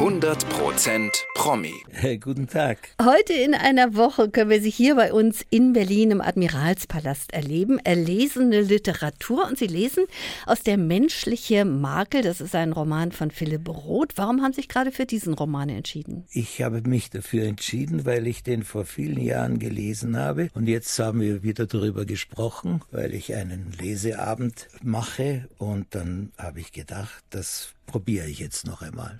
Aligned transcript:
100% 0.00 1.10
Promi. 1.34 1.74
Hey, 1.90 2.16
guten 2.16 2.46
Tag. 2.46 2.78
Heute 3.02 3.34
in 3.34 3.52
einer 3.52 3.96
Woche 3.96 4.30
können 4.30 4.48
wir 4.48 4.62
Sie 4.62 4.70
hier 4.70 4.94
bei 4.94 5.12
uns 5.12 5.44
in 5.50 5.74
Berlin 5.74 6.10
im 6.10 6.22
Admiralspalast 6.22 7.34
erleben. 7.34 7.78
Erlesene 7.80 8.62
Literatur 8.62 9.46
und 9.46 9.58
Sie 9.58 9.66
lesen 9.66 10.06
aus 10.46 10.62
Der 10.62 10.78
menschliche 10.78 11.66
Makel. 11.66 12.22
Das 12.22 12.40
ist 12.40 12.54
ein 12.54 12.72
Roman 12.72 13.12
von 13.12 13.30
Philipp 13.30 13.68
Roth. 13.68 14.16
Warum 14.16 14.40
haben 14.40 14.54
Sie 14.54 14.62
sich 14.62 14.68
gerade 14.68 14.90
für 14.90 15.04
diesen 15.04 15.34
Roman 15.34 15.68
entschieden? 15.68 16.24
Ich 16.30 16.62
habe 16.62 16.80
mich 16.80 17.10
dafür 17.10 17.44
entschieden, 17.44 18.06
weil 18.06 18.26
ich 18.26 18.42
den 18.42 18.62
vor 18.62 18.86
vielen 18.86 19.20
Jahren 19.20 19.58
gelesen 19.58 20.16
habe. 20.16 20.48
Und 20.54 20.66
jetzt 20.66 20.98
haben 20.98 21.20
wir 21.20 21.42
wieder 21.42 21.66
darüber 21.66 22.06
gesprochen, 22.06 22.80
weil 22.90 23.12
ich 23.12 23.34
einen 23.34 23.74
Leseabend 23.78 24.66
mache. 24.82 25.46
Und 25.58 25.94
dann 25.94 26.32
habe 26.38 26.60
ich 26.60 26.72
gedacht, 26.72 27.22
das 27.28 27.74
probiere 27.84 28.28
ich 28.28 28.38
jetzt 28.38 28.66
noch 28.66 28.80
einmal. 28.80 29.18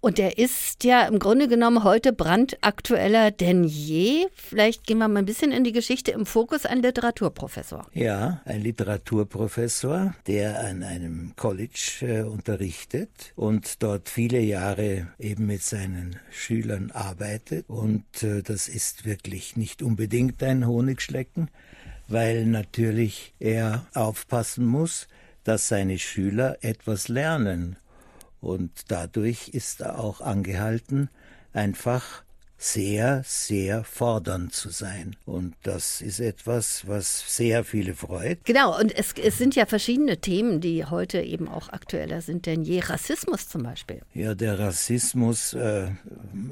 Und 0.00 0.18
der 0.18 0.38
ist 0.38 0.84
ja 0.84 1.02
im 1.06 1.18
Grunde 1.18 1.48
genommen 1.48 1.84
heute 1.84 2.12
brandaktueller 2.12 3.30
denn 3.30 3.64
je. 3.64 4.26
Vielleicht 4.34 4.86
gehen 4.86 4.98
wir 4.98 5.08
mal 5.08 5.20
ein 5.20 5.26
bisschen 5.26 5.52
in 5.52 5.64
die 5.64 5.72
Geschichte. 5.72 6.10
Im 6.12 6.26
Fokus 6.26 6.66
ein 6.66 6.82
Literaturprofessor. 6.82 7.86
Ja, 7.92 8.40
ein 8.44 8.62
Literaturprofessor, 8.62 10.14
der 10.26 10.60
an 10.60 10.82
einem 10.82 11.32
College 11.36 11.98
äh, 12.02 12.22
unterrichtet 12.22 13.32
und 13.36 13.82
dort 13.82 14.08
viele 14.08 14.40
Jahre 14.40 15.08
eben 15.18 15.46
mit 15.46 15.62
seinen 15.62 16.16
Schülern 16.30 16.90
arbeitet. 16.90 17.64
Und 17.68 18.22
äh, 18.22 18.42
das 18.42 18.68
ist 18.68 19.04
wirklich 19.04 19.56
nicht 19.56 19.82
unbedingt 19.82 20.42
ein 20.42 20.66
Honigschlecken, 20.66 21.50
weil 22.08 22.46
natürlich 22.46 23.34
er 23.38 23.86
aufpassen 23.94 24.66
muss, 24.66 25.08
dass 25.44 25.68
seine 25.68 25.98
Schüler 25.98 26.58
etwas 26.60 27.08
lernen 27.08 27.76
und 28.40 28.70
dadurch 28.88 29.48
ist 29.48 29.80
er 29.80 29.98
auch 29.98 30.20
angehalten, 30.20 31.08
einfach 31.52 32.22
sehr, 32.62 33.22
sehr 33.24 33.84
fordernd 33.84 34.52
zu 34.52 34.68
sein. 34.68 35.16
Und 35.24 35.54
das 35.62 36.02
ist 36.02 36.20
etwas, 36.20 36.86
was 36.86 37.24
sehr 37.34 37.64
viele 37.64 37.94
freut. 37.94 38.44
Genau, 38.44 38.78
und 38.78 38.94
es, 38.94 39.14
es 39.14 39.38
sind 39.38 39.56
ja 39.56 39.64
verschiedene 39.64 40.18
Themen, 40.18 40.60
die 40.60 40.84
heute 40.84 41.22
eben 41.22 41.48
auch 41.48 41.70
aktueller 41.70 42.20
sind 42.20 42.44
denn 42.44 42.62
je. 42.62 42.80
Rassismus 42.80 43.48
zum 43.48 43.62
Beispiel. 43.62 44.02
Ja, 44.12 44.34
der 44.34 44.58
Rassismus, 44.58 45.54
äh, 45.54 45.88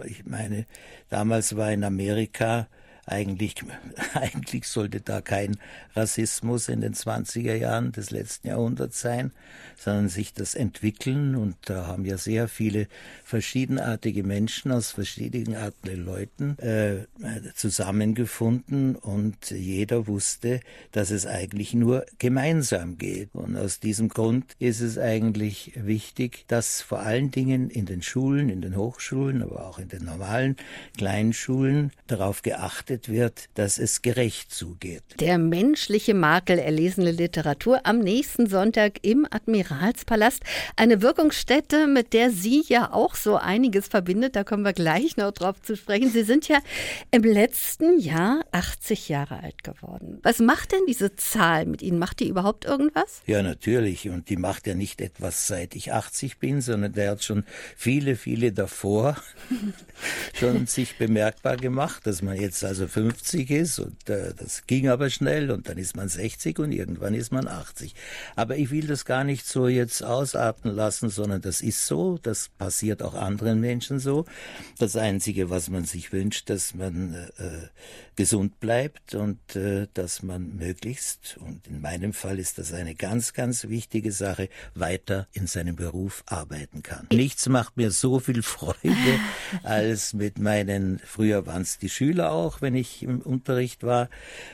ich 0.06 0.25
meine, 0.25 0.64
damals 1.11 1.56
war 1.56 1.70
in 1.72 1.84
Amerika 1.84 2.69
eigentlich, 3.09 3.55
eigentlich 4.14 4.67
sollte 4.67 5.01
da 5.01 5.20
kein 5.20 5.56
Rassismus 5.95 6.69
in 6.69 6.81
den 6.81 6.95
20er 6.95 7.55
Jahren 7.55 7.92
des 7.92 8.11
letzten 8.11 8.48
Jahrhunderts 8.48 9.00
sein, 9.00 9.33
sondern 9.77 10.09
sich 10.09 10.34
das 10.34 10.55
entwickeln. 10.55 11.34
Und 11.34 11.56
da 11.67 11.87
haben 11.87 12.05
ja 12.05 12.19
sehr 12.19 12.48
viele 12.48 12.89
verschiedenartige 13.25 14.23
Menschen 14.23 14.73
aus 14.73 14.92
verschiedenen 14.92 15.56
Arten 15.56 15.78
Leuten 16.05 16.59
äh, 16.59 17.06
zusammengefunden 17.55 18.97
und 18.97 19.50
jeder 19.50 20.06
wusste, 20.06 20.61
dass 20.93 21.11
es 21.11 21.27
eigentlich 21.27 21.75
nur 21.75 22.05
gemeinsam 22.19 22.98
geht. 22.98 23.34
Und 23.34 23.56
aus 23.56 23.81
diesem 23.81 24.09
Grund 24.09 24.55
ist 24.59 24.81
es 24.81 24.98
eigentlich 24.98 25.72
wichtig, 25.77 26.45
dass 26.48 26.83
vor 26.83 27.00
allen 27.00 27.31
Dingen 27.31 27.70
in 27.70 27.87
den 27.87 28.03
Schulen, 28.03 28.48
in 28.48 28.61
den 28.61 28.77
Hochschulen, 28.77 29.43
aber 29.43 29.67
auch 29.67 29.78
in 29.78 29.89
den 29.89 30.05
normalen 30.05 30.56
Kleinschulen 30.97 31.93
darauf 32.06 32.43
geachtet 32.43 32.97
geachtet 32.98 33.08
wird, 33.08 33.48
dass 33.54 33.78
es 33.78 34.02
gerecht 34.02 34.52
zugeht. 34.52 35.02
Der 35.20 35.38
menschliche 35.38 36.14
Makel 36.14 36.58
erlesene 36.58 37.10
Literatur 37.10 37.80
am 37.84 37.98
nächsten 37.98 38.48
Sonntag 38.48 38.98
im 39.02 39.27
Admiralspalast. 39.30 40.42
Eine 40.77 41.02
Wirkungsstätte, 41.02 41.86
mit 41.86 42.12
der 42.12 42.30
Sie 42.30 42.64
ja 42.66 42.92
auch 42.92 43.14
so 43.14 43.36
einiges 43.36 43.88
verbindet. 43.88 44.36
Da 44.36 44.44
kommen 44.44 44.64
wir 44.64 44.72
gleich 44.72 45.16
noch 45.16 45.32
drauf 45.32 45.60
zu 45.62 45.76
sprechen. 45.76 46.10
Sie 46.10 46.22
sind 46.22 46.48
ja 46.48 46.58
im 47.10 47.22
letzten 47.22 47.98
Jahr 48.00 48.44
80 48.53 49.08
Jahre 49.08 49.42
alt 49.42 49.62
geworden. 49.62 50.19
Was 50.22 50.38
macht 50.38 50.72
denn 50.72 50.81
diese 50.88 51.14
Zahl 51.16 51.66
mit 51.66 51.82
Ihnen? 51.82 51.98
Macht 51.98 52.20
die 52.20 52.28
überhaupt 52.28 52.64
irgendwas? 52.64 53.22
Ja, 53.26 53.42
natürlich. 53.42 54.08
Und 54.08 54.28
die 54.28 54.37
macht 54.37 54.66
ja 54.66 54.75
nicht 54.75 55.00
etwas 55.00 55.47
seit 55.47 55.75
ich 55.76 55.92
80 55.92 56.38
bin, 56.38 56.60
sondern 56.60 56.92
der 56.92 57.12
hat 57.12 57.25
schon 57.25 57.44
viele, 57.76 58.16
viele 58.16 58.53
davor 58.53 59.16
schon 60.34 60.66
sich 60.66 60.97
bemerkbar 60.98 61.56
gemacht, 61.56 62.06
dass 62.06 62.22
man 62.22 62.37
jetzt 62.37 62.64
also 62.64 62.88
50 62.88 63.50
ist 63.50 63.78
und 63.78 64.09
äh, 64.09 64.34
das 64.37 64.66
ging 64.66 64.88
aber 64.88 65.10
schnell 65.10 65.50
und 65.50 65.69
dann 65.69 65.78
ist 65.78 65.97
man 65.97 66.09
60 66.09 66.59
und 66.59 66.72
irgendwann 66.72 67.15
ist 67.15 67.32
man 67.32 67.47
80. 67.47 67.94
Aber 68.37 68.56
ich 68.56 68.71
will 68.71 68.87
das 68.87 69.04
gar 69.04 69.25
nicht 69.25 69.47
so 69.47 69.69
jetzt 69.69 70.03
ausarten 70.03 70.75
lassen, 70.75 71.10
sondern 71.10 71.41
das 71.41 71.60
ist 71.60 71.87
so, 71.87 72.19
das 72.19 72.49
passiert 72.49 73.03
auch 73.03 73.15
anderen 73.15 73.60
Menschen 73.60 73.99
so. 73.99 74.25
Das 74.78 74.97
Einzige, 74.97 75.50
was 75.50 75.71
man 75.71 75.84
sich 75.84 76.12
wünscht, 76.12 76.50
dass 76.50 76.75
man 76.75 77.15
äh, 77.15 77.69
gesund 78.19 78.59
bleibt 78.59 79.15
und 79.15 79.55
äh, 79.55 79.87
dass 79.94 80.25
man 80.25 80.56
möglichst, 80.56 81.38
und 81.41 81.69
in 81.69 81.81
meinem 81.81 82.12
Fall 82.12 82.41
ist 82.41 82.59
das 82.59 82.72
eine 82.72 82.97
ganz, 82.97 83.32
ganz 83.32 83.69
wichtige 83.69 84.10
Sache, 84.10 84.49
weiter 84.75 85.28
in 85.32 85.47
seinem 85.47 85.76
Beruf 85.76 86.25
arbeiten 86.26 86.82
kann. 86.82 87.06
Nichts 87.12 87.49
macht 87.49 87.76
mir 87.76 87.93
so 87.93 88.19
viel 88.19 88.43
Freude, 88.43 88.76
als 89.62 90.15
mit 90.15 90.38
meinen, 90.38 91.00
früher 91.05 91.47
waren 91.47 91.62
es 91.62 91.78
die 91.78 91.88
Schüler 91.88 92.32
auch, 92.32 92.60
wenn 92.60 92.68
ich 92.75 93.03
im 93.03 93.21
Unterricht 93.21 93.83
war, 93.83 94.09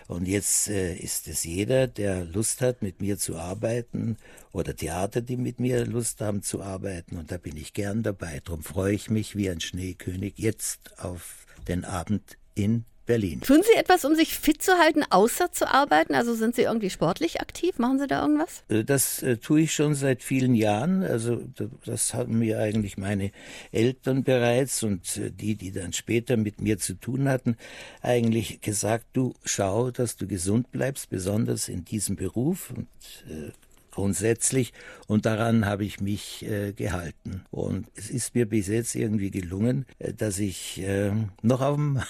und 0.08 0.26
jetzt 0.26 0.68
äh, 0.68 0.94
ist 0.94 1.28
es 1.28 1.44
jeder, 1.44 1.86
der 1.86 2.24
Lust 2.24 2.60
hat, 2.60 2.82
mit 2.82 3.00
mir 3.00 3.18
zu 3.18 3.36
arbeiten, 3.36 4.16
oder 4.52 4.76
Theater, 4.76 5.20
die 5.20 5.36
mit 5.36 5.60
mir 5.60 5.84
Lust 5.86 6.20
haben 6.20 6.42
zu 6.42 6.62
arbeiten, 6.62 7.16
und 7.16 7.30
da 7.30 7.38
bin 7.38 7.56
ich 7.56 7.72
gern 7.72 8.02
dabei. 8.02 8.40
Darum 8.44 8.62
freue 8.62 8.94
ich 8.94 9.10
mich 9.10 9.36
wie 9.36 9.50
ein 9.50 9.60
Schneekönig 9.60 10.34
jetzt 10.36 10.98
auf 10.98 11.46
den 11.66 11.84
Abend 11.84 12.36
in 12.54 12.84
Berlin. 13.06 13.40
Tun 13.40 13.62
Sie 13.62 13.78
etwas, 13.78 14.04
um 14.04 14.14
sich 14.14 14.36
fit 14.36 14.62
zu 14.62 14.78
halten, 14.78 15.02
außer 15.08 15.52
zu 15.52 15.72
arbeiten? 15.72 16.14
Also 16.14 16.34
sind 16.34 16.54
Sie 16.54 16.62
irgendwie 16.62 16.90
sportlich 16.90 17.40
aktiv? 17.40 17.78
Machen 17.78 17.98
Sie 17.98 18.06
da 18.06 18.22
irgendwas? 18.22 18.64
Äh, 18.68 18.84
das 18.84 19.22
äh, 19.22 19.36
tue 19.36 19.62
ich 19.62 19.74
schon 19.74 19.94
seit 19.94 20.22
vielen 20.22 20.54
Jahren. 20.54 21.02
Also 21.02 21.40
das 21.84 22.14
haben 22.14 22.38
mir 22.38 22.58
eigentlich 22.58 22.96
meine 22.96 23.30
Eltern 23.72 24.24
bereits 24.24 24.82
und 24.82 25.16
äh, 25.16 25.30
die, 25.30 25.54
die 25.54 25.72
dann 25.72 25.92
später 25.92 26.36
mit 26.36 26.60
mir 26.60 26.78
zu 26.78 26.94
tun 26.94 27.28
hatten, 27.28 27.56
eigentlich 28.02 28.60
gesagt, 28.60 29.06
du 29.12 29.34
schau, 29.44 29.90
dass 29.90 30.16
du 30.16 30.26
gesund 30.26 30.72
bleibst, 30.72 31.10
besonders 31.10 31.68
in 31.68 31.84
diesem 31.84 32.16
Beruf. 32.16 32.72
Und 32.74 32.88
äh, 33.28 33.52
grundsätzlich 33.94 34.72
und 35.06 35.26
daran 35.26 35.66
habe 35.66 35.84
ich 35.84 36.00
mich 36.00 36.44
äh, 36.44 36.72
gehalten. 36.72 37.44
Und 37.50 37.86
es 37.94 38.10
ist 38.10 38.34
mir 38.34 38.46
bis 38.46 38.68
jetzt 38.68 38.94
irgendwie 38.94 39.30
gelungen, 39.30 39.86
äh, 39.98 40.12
dass 40.12 40.38
ich 40.38 40.80
äh, 40.82 41.12
noch 41.42 41.60
am, 41.60 42.02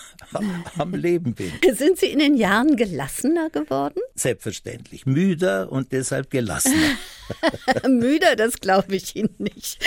am 0.76 0.94
Leben 0.94 1.34
bin. 1.34 1.52
Sind 1.74 1.98
Sie 1.98 2.06
in 2.06 2.18
den 2.18 2.36
Jahren 2.36 2.76
gelassener 2.76 3.50
geworden? 3.50 4.00
Selbstverständlich. 4.14 5.06
Müder 5.06 5.70
und 5.70 5.92
deshalb 5.92 6.30
gelassener. 6.30 6.74
Müder, 7.88 8.36
das 8.36 8.60
glaube 8.60 8.96
ich 8.96 9.16
Ihnen 9.16 9.34
nicht. 9.38 9.78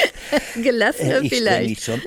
Gelassener 0.56 1.22
ich 1.22 1.34
vielleicht. 1.34 1.81
Streng 1.81 2.02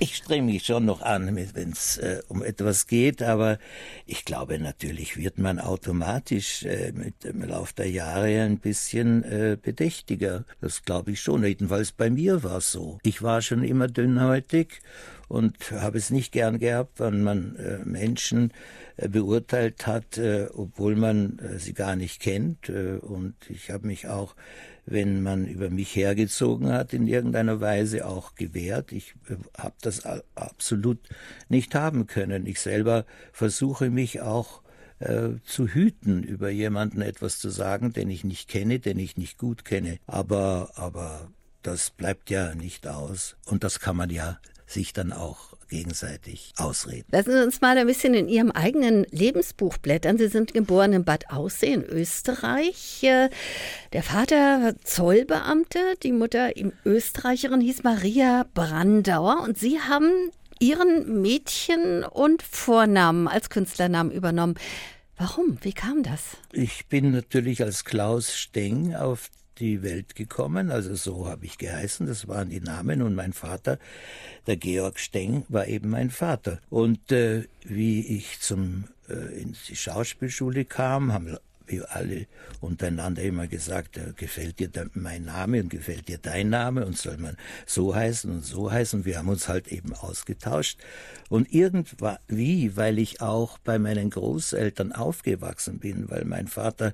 ich 0.00 0.16
strenge 0.16 0.52
mich 0.52 0.64
schon 0.64 0.84
noch 0.84 1.02
an, 1.02 1.36
wenn 1.36 1.72
es 1.72 1.98
äh, 1.98 2.22
um 2.28 2.42
etwas 2.42 2.86
geht, 2.86 3.22
aber 3.22 3.58
ich 4.06 4.24
glaube, 4.24 4.58
natürlich 4.58 5.16
wird 5.16 5.38
man 5.38 5.58
automatisch 5.58 6.64
äh, 6.64 6.92
mit 6.92 7.24
dem 7.24 7.42
Lauf 7.42 7.72
der 7.72 7.90
Jahre 7.90 8.42
ein 8.42 8.58
bisschen 8.58 9.21
äh, 9.22 9.56
bedächtiger. 9.60 10.44
Das 10.60 10.82
glaube 10.84 11.12
ich 11.12 11.20
schon. 11.20 11.44
Jedenfalls 11.44 11.92
bei 11.92 12.10
mir 12.10 12.42
war 12.42 12.58
es 12.58 12.72
so. 12.72 12.98
Ich 13.02 13.22
war 13.22 13.42
schon 13.42 13.62
immer 13.62 13.88
dünnhäutig 13.88 14.80
und 15.28 15.70
habe 15.72 15.96
es 15.96 16.10
nicht 16.10 16.32
gern 16.32 16.58
gehabt, 16.58 17.00
wenn 17.00 17.22
man 17.22 17.56
äh, 17.56 17.78
Menschen 17.84 18.52
äh, 18.96 19.08
beurteilt 19.08 19.86
hat, 19.86 20.18
äh, 20.18 20.48
obwohl 20.52 20.94
man 20.94 21.38
äh, 21.38 21.58
sie 21.58 21.72
gar 21.72 21.96
nicht 21.96 22.20
kennt. 22.20 22.68
Äh, 22.68 22.98
und 23.00 23.34
ich 23.48 23.70
habe 23.70 23.86
mich 23.86 24.08
auch, 24.08 24.36
wenn 24.84 25.22
man 25.22 25.46
über 25.46 25.70
mich 25.70 25.96
hergezogen 25.96 26.70
hat, 26.70 26.92
in 26.92 27.06
irgendeiner 27.06 27.62
Weise 27.62 28.06
auch 28.06 28.34
gewehrt. 28.34 28.92
Ich 28.92 29.14
äh, 29.30 29.36
habe 29.56 29.74
das 29.80 30.02
absolut 30.34 30.98
nicht 31.48 31.74
haben 31.74 32.06
können. 32.06 32.46
Ich 32.46 32.60
selber 32.60 33.06
versuche 33.32 33.88
mich 33.88 34.20
auch 34.20 34.60
äh, 35.02 35.30
zu 35.44 35.68
hüten, 35.68 36.22
über 36.22 36.50
jemanden 36.50 37.02
etwas 37.02 37.38
zu 37.38 37.50
sagen, 37.50 37.92
den 37.92 38.10
ich 38.10 38.24
nicht 38.24 38.48
kenne, 38.48 38.78
den 38.78 38.98
ich 38.98 39.16
nicht 39.16 39.38
gut 39.38 39.64
kenne. 39.64 39.98
Aber, 40.06 40.72
aber 40.76 41.30
das 41.62 41.90
bleibt 41.90 42.30
ja 42.30 42.54
nicht 42.54 42.86
aus. 42.86 43.36
Und 43.46 43.64
das 43.64 43.80
kann 43.80 43.96
man 43.96 44.10
ja 44.10 44.38
sich 44.66 44.92
dann 44.92 45.12
auch 45.12 45.52
gegenseitig 45.68 46.52
ausreden. 46.58 47.06
Lassen 47.10 47.32
Sie 47.32 47.42
uns 47.42 47.62
mal 47.62 47.78
ein 47.78 47.86
bisschen 47.86 48.12
in 48.12 48.28
Ihrem 48.28 48.50
eigenen 48.50 49.04
Lebensbuch 49.10 49.78
blättern. 49.78 50.18
Sie 50.18 50.28
sind 50.28 50.52
geboren 50.52 50.92
in 50.92 51.04
Bad 51.04 51.30
Aussee 51.30 51.72
in 51.72 51.82
Österreich. 51.82 53.00
Der 53.00 54.02
Vater 54.02 54.36
war 54.36 54.80
Zollbeamte, 54.84 55.78
die 56.02 56.12
Mutter 56.12 56.56
im 56.56 56.72
Österreicherin 56.84 57.62
hieß 57.62 57.84
Maria 57.84 58.46
Brandauer 58.52 59.40
und 59.42 59.58
Sie 59.58 59.80
haben 59.80 60.30
Ihren 60.62 61.20
Mädchen- 61.20 62.04
und 62.04 62.40
Vornamen 62.40 63.26
als 63.26 63.50
Künstlernamen 63.50 64.12
übernommen. 64.12 64.54
Warum? 65.16 65.58
Wie 65.62 65.72
kam 65.72 66.04
das? 66.04 66.36
Ich 66.52 66.86
bin 66.86 67.10
natürlich 67.10 67.64
als 67.64 67.84
Klaus 67.84 68.36
Steng 68.36 68.94
auf 68.94 69.28
die 69.58 69.82
Welt 69.82 70.14
gekommen, 70.14 70.70
also 70.70 70.94
so 70.94 71.26
habe 71.26 71.46
ich 71.46 71.58
geheißen, 71.58 72.06
das 72.06 72.28
waren 72.28 72.48
die 72.48 72.60
Namen 72.60 73.02
und 73.02 73.16
mein 73.16 73.32
Vater, 73.32 73.80
der 74.46 74.56
Georg 74.56 75.00
Steng, 75.00 75.44
war 75.48 75.66
eben 75.66 75.90
mein 75.90 76.10
Vater. 76.10 76.60
Und 76.70 77.10
äh, 77.10 77.42
wie 77.64 78.00
ich 78.16 78.38
zum 78.38 78.84
äh, 79.08 79.40
in 79.40 79.56
die 79.68 79.76
Schauspielschule 79.76 80.64
kam, 80.64 81.12
haben 81.12 81.36
wir 81.66 81.94
alle 81.94 82.26
untereinander 82.60 83.22
immer 83.22 83.46
gesagt, 83.46 83.96
äh, 83.96 84.12
gefällt 84.16 84.58
dir 84.58 84.70
mein 84.94 85.24
Name 85.24 85.60
und 85.60 85.68
gefällt 85.68 86.08
dir 86.08 86.18
dein 86.18 86.50
Name 86.50 86.86
und 86.86 86.96
soll 86.96 87.16
man 87.16 87.36
so 87.66 87.94
heißen 87.94 88.30
und 88.30 88.44
so 88.44 88.70
heißen. 88.70 89.04
Wir 89.04 89.18
haben 89.18 89.28
uns 89.28 89.48
halt 89.48 89.68
eben 89.68 89.94
ausgetauscht. 89.94 90.78
Und 91.28 91.52
irgendwie, 91.52 92.76
weil 92.76 92.98
ich 92.98 93.20
auch 93.20 93.58
bei 93.58 93.78
meinen 93.78 94.10
Großeltern 94.10 94.92
aufgewachsen 94.92 95.78
bin, 95.78 96.10
weil 96.10 96.24
mein 96.24 96.46
Vater 96.46 96.92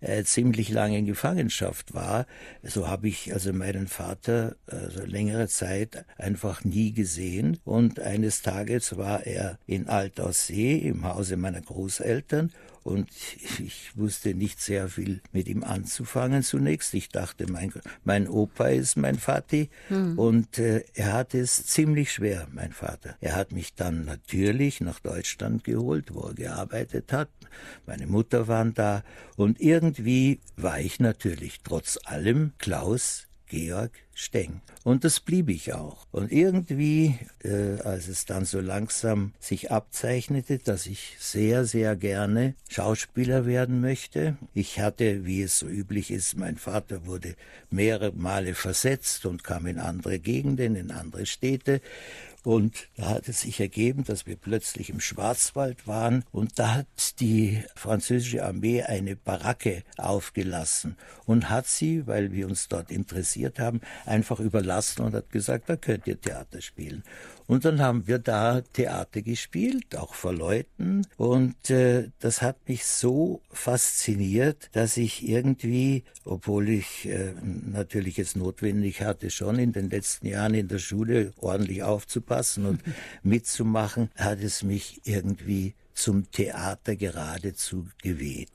äh, 0.00 0.22
ziemlich 0.24 0.68
lange 0.68 0.98
in 0.98 1.06
Gefangenschaft 1.06 1.94
war, 1.94 2.26
so 2.62 2.88
habe 2.88 3.08
ich 3.08 3.32
also 3.32 3.52
meinen 3.52 3.88
Vater 3.88 4.56
also 4.66 5.04
längere 5.04 5.48
Zeit 5.48 6.04
einfach 6.16 6.64
nie 6.64 6.92
gesehen. 6.92 7.58
Und 7.64 8.00
eines 8.00 8.42
Tages 8.42 8.96
war 8.96 9.26
er 9.26 9.58
in 9.66 9.88
Altaussee 9.88 10.76
im 10.76 11.04
Hause 11.04 11.36
meiner 11.36 11.60
Großeltern 11.60 12.52
und 12.82 13.08
ich 13.58 13.96
wusste 13.96 14.34
nicht 14.34 14.60
sehr 14.60 14.88
viel 14.88 15.20
mit 15.32 15.48
ihm 15.48 15.64
anzufangen 15.64 16.42
zunächst. 16.42 16.94
Ich 16.94 17.08
dachte, 17.08 17.50
mein, 17.50 17.72
mein 18.04 18.28
Opa 18.28 18.68
ist 18.68 18.96
mein 18.96 19.18
Vati 19.18 19.70
hm. 19.88 20.18
und 20.18 20.58
äh, 20.58 20.84
er 20.94 21.12
hatte 21.12 21.38
es 21.38 21.66
ziemlich 21.66 22.12
schwer, 22.12 22.48
mein 22.52 22.72
Vater. 22.72 23.16
Er 23.20 23.36
hat 23.36 23.52
mich 23.52 23.74
dann 23.74 24.04
natürlich 24.04 24.80
nach 24.80 25.00
Deutschland 25.00 25.64
geholt, 25.64 26.14
wo 26.14 26.28
er 26.28 26.34
gearbeitet 26.34 27.12
hat. 27.12 27.28
Meine 27.86 28.06
Mutter 28.06 28.48
waren 28.48 28.74
da 28.74 29.02
und 29.36 29.60
irgendwie 29.60 30.40
war 30.56 30.80
ich 30.80 31.00
natürlich 31.00 31.60
trotz 31.62 31.98
allem 32.04 32.52
Klaus 32.58 33.28
Georg 33.46 33.92
Steng. 34.20 34.62
Und 34.82 35.04
das 35.04 35.20
blieb 35.20 35.48
ich 35.48 35.74
auch. 35.74 36.08
Und 36.10 36.32
irgendwie, 36.32 37.16
äh, 37.44 37.80
als 37.82 38.08
es 38.08 38.26
dann 38.26 38.44
so 38.44 38.58
langsam 38.58 39.32
sich 39.38 39.70
abzeichnete, 39.70 40.58
dass 40.58 40.86
ich 40.86 41.16
sehr, 41.20 41.64
sehr 41.64 41.94
gerne 41.94 42.54
Schauspieler 42.68 43.46
werden 43.46 43.80
möchte, 43.80 44.36
ich 44.54 44.80
hatte, 44.80 45.24
wie 45.24 45.42
es 45.42 45.60
so 45.60 45.68
üblich 45.68 46.10
ist, 46.10 46.36
mein 46.36 46.56
Vater 46.56 47.06
wurde 47.06 47.36
mehrere 47.70 48.10
Male 48.10 48.54
versetzt 48.54 49.24
und 49.24 49.44
kam 49.44 49.66
in 49.66 49.78
andere 49.78 50.18
Gegenden, 50.18 50.74
in 50.74 50.90
andere 50.90 51.24
Städte. 51.24 51.80
Und 52.48 52.88
da 52.96 53.10
hat 53.10 53.28
es 53.28 53.42
sich 53.42 53.60
ergeben, 53.60 54.04
dass 54.04 54.24
wir 54.24 54.36
plötzlich 54.36 54.88
im 54.88 55.00
Schwarzwald 55.00 55.86
waren 55.86 56.24
und 56.32 56.58
da 56.58 56.76
hat 56.76 57.20
die 57.20 57.62
französische 57.76 58.42
Armee 58.42 58.84
eine 58.84 59.16
Baracke 59.16 59.82
aufgelassen 59.98 60.96
und 61.26 61.50
hat 61.50 61.66
sie, 61.66 62.06
weil 62.06 62.32
wir 62.32 62.46
uns 62.48 62.68
dort 62.68 62.90
interessiert 62.90 63.58
haben, 63.58 63.82
einfach 64.06 64.40
überlassen 64.40 65.02
und 65.02 65.14
hat 65.14 65.28
gesagt, 65.28 65.68
da 65.68 65.76
könnt 65.76 66.06
ihr 66.06 66.18
Theater 66.18 66.62
spielen. 66.62 67.04
Und 67.46 67.64
dann 67.64 67.80
haben 67.80 68.06
wir 68.06 68.18
da 68.18 68.60
Theater 68.60 69.22
gespielt, 69.22 69.96
auch 69.96 70.12
vor 70.12 70.34
Leuten. 70.34 71.06
Und 71.16 71.70
äh, 71.70 72.10
das 72.18 72.42
hat 72.42 72.68
mich 72.68 72.84
so 72.84 73.40
fasziniert, 73.50 74.68
dass 74.72 74.98
ich 74.98 75.26
irgendwie, 75.26 76.04
obwohl 76.26 76.68
ich 76.68 77.08
äh, 77.08 77.32
natürlich 77.42 78.18
es 78.18 78.36
notwendig 78.36 79.00
hatte, 79.00 79.30
schon 79.30 79.58
in 79.58 79.72
den 79.72 79.88
letzten 79.88 80.26
Jahren 80.26 80.52
in 80.52 80.68
der 80.68 80.78
Schule 80.78 81.32
ordentlich 81.38 81.82
aufzupassen 81.82 82.37
und 82.66 82.80
mitzumachen, 83.22 84.10
hat 84.16 84.40
es 84.40 84.62
mich 84.62 85.00
irgendwie 85.04 85.74
zum 85.98 86.30
Theater 86.30 86.94
geradezu 86.94 87.88
geweht. 88.02 88.50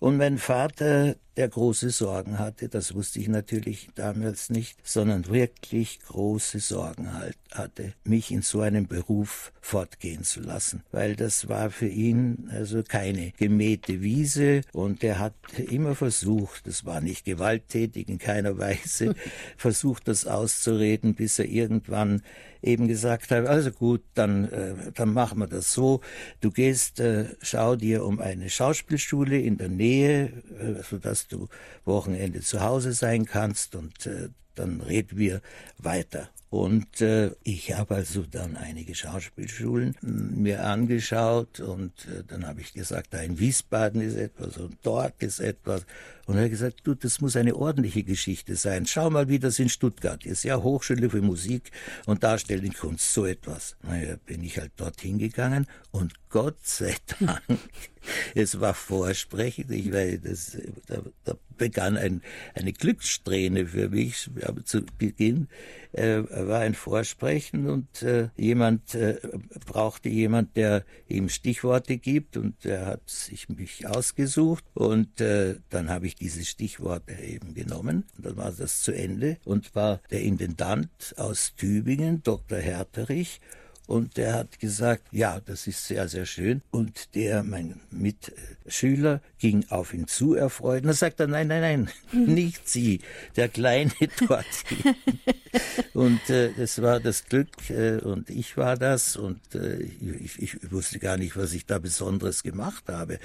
Und 0.00 0.16
mein 0.16 0.38
Vater, 0.38 1.14
der 1.36 1.48
große 1.48 1.90
Sorgen 1.90 2.38
hatte, 2.38 2.68
das 2.68 2.94
wusste 2.94 3.20
ich 3.20 3.28
natürlich 3.28 3.88
damals 3.94 4.50
nicht, 4.50 4.76
sondern 4.86 5.28
wirklich 5.28 6.00
große 6.00 6.58
Sorgen 6.58 7.12
halt 7.12 7.36
hatte, 7.52 7.92
mich 8.04 8.32
in 8.32 8.42
so 8.42 8.60
einem 8.60 8.86
Beruf 8.88 9.52
fortgehen 9.60 10.24
zu 10.24 10.40
lassen, 10.40 10.82
weil 10.90 11.14
das 11.14 11.48
war 11.48 11.70
für 11.70 11.88
ihn 11.88 12.50
also 12.52 12.82
keine 12.82 13.32
gemähte 13.32 14.02
Wiese 14.02 14.62
und 14.72 15.04
er 15.04 15.20
hat 15.20 15.34
immer 15.56 15.94
versucht, 15.94 16.66
das 16.66 16.84
war 16.84 17.00
nicht 17.00 17.24
gewalttätig 17.24 18.08
in 18.08 18.18
keiner 18.18 18.58
Weise, 18.58 19.14
versucht 19.56 20.08
das 20.08 20.26
auszureden, 20.26 21.14
bis 21.14 21.38
er 21.38 21.46
irgendwann 21.46 22.22
eben 22.64 22.88
gesagt 22.88 23.30
hat, 23.30 23.46
also 23.46 23.70
gut, 23.70 24.02
dann, 24.14 24.50
äh, 24.50 24.74
dann 24.94 25.12
machen 25.12 25.38
wir 25.38 25.46
das 25.46 25.72
so, 25.72 26.00
du 26.40 26.50
gehst, 26.50 27.00
äh, 27.00 27.26
schau 27.42 27.76
dir 27.76 28.04
um 28.04 28.20
eine 28.20 28.50
Schauspielschule 28.50 29.38
in 29.38 29.58
der 29.58 29.68
Nähe, 29.68 30.32
äh, 30.58 30.82
sodass 30.82 31.28
du 31.28 31.48
Wochenende 31.84 32.40
zu 32.40 32.60
Hause 32.60 32.92
sein 32.92 33.26
kannst 33.26 33.74
und 33.74 34.06
äh, 34.06 34.28
dann 34.54 34.80
reden 34.80 35.18
wir 35.18 35.40
weiter. 35.78 36.30
Und 36.54 37.00
äh, 37.00 37.32
ich 37.42 37.72
habe 37.72 37.96
also 37.96 38.22
dann 38.30 38.56
einige 38.56 38.94
Schauspielschulen 38.94 39.96
mir 40.00 40.64
angeschaut 40.64 41.58
und 41.58 41.90
äh, 42.06 42.22
dann 42.28 42.46
habe 42.46 42.60
ich 42.60 42.72
gesagt, 42.72 43.08
da 43.12 43.18
in 43.18 43.40
Wiesbaden 43.40 44.00
ist 44.00 44.14
etwas 44.14 44.58
und 44.58 44.76
dort 44.84 45.20
ist 45.20 45.40
etwas. 45.40 45.84
Und 46.26 46.36
er 46.36 46.44
hat 46.44 46.50
gesagt, 46.50 46.82
du, 46.84 46.94
das 46.94 47.20
muss 47.20 47.34
eine 47.34 47.56
ordentliche 47.56 48.04
Geschichte 48.04 48.54
sein. 48.54 48.86
Schau 48.86 49.10
mal, 49.10 49.28
wie 49.28 49.40
das 49.40 49.58
in 49.58 49.68
Stuttgart 49.68 50.24
ist. 50.24 50.44
Ja, 50.44 50.62
Hochschule 50.62 51.10
für 51.10 51.22
Musik 51.22 51.72
und 52.06 52.22
Darstellende 52.22 52.70
Kunst, 52.70 53.12
so 53.12 53.26
etwas. 53.26 53.74
Naja, 53.82 54.14
bin 54.24 54.44
ich 54.44 54.56
halt 54.56 54.70
dorthin 54.76 55.18
gegangen 55.18 55.66
und 55.90 56.14
Gott 56.34 56.66
sei 56.66 56.96
Dank, 57.20 57.60
es 58.34 58.58
war 58.58 58.74
vorsprechend, 58.74 59.70
ich 59.70 59.92
weiß, 59.92 60.18
das, 60.24 60.58
da, 60.88 61.00
da 61.22 61.36
begann 61.56 61.96
ein, 61.96 62.22
eine 62.54 62.72
Glückssträhne 62.72 63.66
für 63.66 63.88
mich 63.88 64.28
zu 64.64 64.84
Beginn 64.98 65.46
äh, 65.92 66.24
war 66.28 66.58
ein 66.58 66.74
Vorsprechen 66.74 67.68
und 67.68 68.02
äh, 68.02 68.30
jemand 68.36 68.96
äh, 68.96 69.20
brauchte 69.64 70.08
jemand, 70.08 70.56
der 70.56 70.84
ihm 71.06 71.28
Stichworte 71.28 71.98
gibt 71.98 72.36
und 72.36 72.66
er 72.66 72.86
hat 72.86 73.08
sich 73.08 73.48
mich 73.48 73.86
ausgesucht 73.86 74.64
und 74.74 75.20
äh, 75.20 75.60
dann 75.70 75.88
habe 75.88 76.08
ich 76.08 76.16
diese 76.16 76.44
Stichworte 76.44 77.14
eben 77.14 77.54
genommen 77.54 78.06
und 78.16 78.26
dann 78.26 78.36
war 78.36 78.50
das 78.50 78.82
zu 78.82 78.90
Ende 78.90 79.36
und 79.44 79.76
war 79.76 80.00
der 80.10 80.22
Intendant 80.22 81.14
aus 81.16 81.54
Tübingen, 81.54 82.24
Dr. 82.24 82.58
Herterich 82.58 83.40
und 83.86 84.16
der 84.16 84.34
hat 84.34 84.58
gesagt, 84.60 85.02
ja, 85.10 85.40
das 85.40 85.66
ist 85.66 85.86
sehr, 85.86 86.08
sehr 86.08 86.24
schön. 86.24 86.62
Und 86.70 87.14
der, 87.14 87.42
mein 87.42 87.80
Mitschüler, 87.90 89.20
ging 89.44 89.66
auf 89.68 89.92
ihn 89.92 90.06
zu, 90.08 90.32
erfreut. 90.32 90.84
Und 90.84 90.88
er 90.88 90.94
sagt 90.94 91.20
er, 91.20 91.26
nein, 91.26 91.48
nein, 91.48 91.60
nein, 91.60 91.90
nicht 92.34 92.66
Sie, 92.66 93.00
der 93.36 93.50
Kleine 93.50 93.92
dort. 94.26 94.46
und 95.92 96.30
äh, 96.30 96.50
das 96.56 96.80
war 96.80 96.98
das 96.98 97.26
Glück 97.26 97.68
äh, 97.68 97.98
und 97.98 98.30
ich 98.30 98.56
war 98.56 98.78
das 98.78 99.16
und 99.16 99.54
äh, 99.54 99.82
ich, 99.82 100.40
ich 100.40 100.72
wusste 100.72 100.98
gar 100.98 101.18
nicht, 101.18 101.36
was 101.36 101.52
ich 101.52 101.66
da 101.66 101.78
Besonderes 101.78 102.42
gemacht 102.42 102.84
habe, 102.88 103.18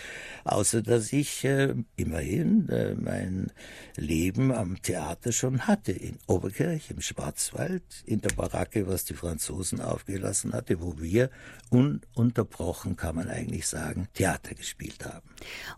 außer 0.43 0.81
dass 0.81 1.13
ich 1.13 1.45
äh, 1.45 1.73
immerhin 1.95 2.67
äh, 2.67 2.95
mein 2.95 3.53
Leben 3.95 4.51
am 4.51 4.81
Theater 4.81 5.31
schon 5.31 5.67
hatte, 5.67 5.93
in 5.93 6.17
Oberkirch, 6.27 6.91
im 6.91 6.99
Schwarzwald, 6.99 7.83
in 8.05 8.19
der 8.19 8.35
Baracke, 8.35 8.87
was 8.87 9.05
die 9.05 9.13
Franzosen 9.13 9.79
aufgelassen 9.79 10.48
hatte, 10.53 10.81
wo 10.81 10.99
wir 10.99 11.29
ununterbrochen, 11.69 12.95
kann 12.95 13.15
man 13.15 13.29
eigentlich 13.29 13.67
sagen, 13.67 14.07
Theater 14.13 14.55
gespielt 14.55 15.05
haben. 15.05 15.29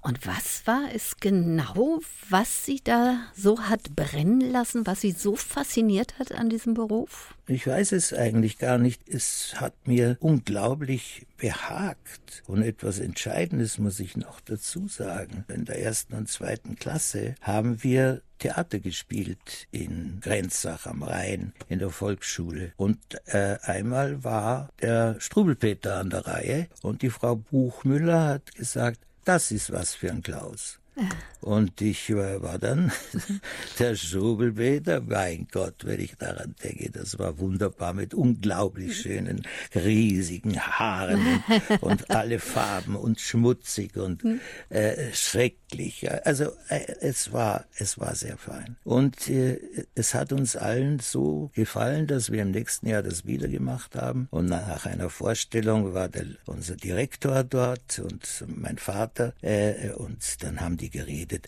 Und 0.02 0.26
was 0.26 0.66
war 0.66 0.90
es 0.94 1.18
genau, 1.20 2.00
was 2.30 2.66
Sie 2.66 2.82
da 2.84 3.20
so 3.36 3.62
hat 3.62 3.96
brennen 3.96 4.42
lassen, 4.42 4.88
was 4.88 5.02
Sie 5.02 5.12
so 5.12 5.36
fasziniert 5.36 6.18
hat 6.20 6.32
an 6.32 6.50
diesem 6.50 6.74
Beruf? 6.74 7.36
Ich 7.48 7.68
weiß 7.68 7.92
es 7.92 8.14
eigentlich 8.14 8.58
gar 8.58 8.78
nicht. 8.78 9.10
Es 9.10 9.56
hat 9.58 9.74
mir 9.86 10.18
unglaublich 10.22 11.28
behagt. 11.38 12.44
Und 12.48 12.62
etwas 12.62 13.00
Entscheidendes 13.00 13.78
muss 13.78 14.00
ich 14.00 14.16
noch 14.16 14.40
dazu 14.40 14.88
sagen. 14.88 15.44
In 15.50 15.66
der 15.66 15.82
ersten 15.82 16.14
und 16.14 16.30
zweiten 16.30 16.76
Klasse 16.76 17.36
haben 17.42 17.84
wir 17.84 18.22
Theater 18.42 18.80
gespielt 18.80 19.68
in 19.72 20.20
Grenzach 20.22 20.88
am 20.88 21.04
Rhein 21.04 21.54
in 21.68 21.80
der 21.80 21.90
Volksschule. 21.90 22.74
Und 22.76 23.00
äh, 23.26 23.58
einmal 23.62 24.24
war 24.24 24.70
der 24.82 25.20
Strubelpeter 25.20 25.81
an 25.88 26.10
der 26.10 26.26
Reihe 26.26 26.68
und 26.82 27.02
die 27.02 27.10
Frau 27.10 27.36
Buchmüller 27.36 28.28
hat 28.28 28.56
gesagt, 28.56 29.00
das 29.26 29.52
ist 29.52 29.72
was 29.72 29.94
für 29.94 30.12
ein 30.12 30.24
Klaus. 30.24 30.82
Und 31.40 31.82
ich 31.82 32.14
war 32.14 32.60
dann 32.60 32.92
der 33.80 33.96
Schubelbeter, 33.96 35.02
mein 35.02 35.48
Gott, 35.52 35.86
wenn 35.86 36.00
ich 36.00 36.16
daran 36.18 36.54
denke, 36.64 36.92
das 36.92 37.18
war 37.18 37.40
wunderbar 37.40 37.94
mit 37.94 38.14
unglaublich 38.14 39.02
schönen, 39.02 39.48
riesigen 39.74 40.60
Haaren 40.60 41.44
und, 41.70 41.82
und 41.84 42.12
alle 42.12 42.40
Farben 42.40 42.96
und 42.96 43.20
schmutzig 43.20 43.98
und 43.98 44.24
äh, 44.70 45.12
schrecklich. 45.14 45.61
Also 46.26 46.52
äh, 46.70 46.96
es 47.02 47.32
war, 47.32 47.66
es 47.78 48.00
war 48.00 48.16
sehr 48.16 48.38
fein. 48.38 48.78
Und 48.84 49.30
äh, 49.30 49.60
es 49.96 50.14
hat 50.14 50.32
uns 50.34 50.56
allen 50.56 51.00
so 51.00 51.52
gefallen, 51.54 52.08
dass 52.08 52.32
wir 52.32 52.42
im 52.42 52.52
nächsten 52.52 52.88
Jahr 52.88 53.04
das 53.04 53.26
wieder 53.26 53.48
gemacht 53.48 53.96
haben. 53.96 54.28
Und 54.32 54.48
nach 54.48 54.86
einer 54.86 55.10
Vorstellung 55.10 55.94
war 55.94 56.10
der, 56.10 56.26
unser 56.46 56.76
Direktor 56.76 57.44
dort 57.44 58.00
und 58.00 58.44
mein 58.48 58.78
Vater 58.78 59.34
äh, 59.42 59.92
und 59.92 60.44
dann 60.44 60.62
haben 60.62 60.78
die 60.78 60.90
geredet. 60.90 61.48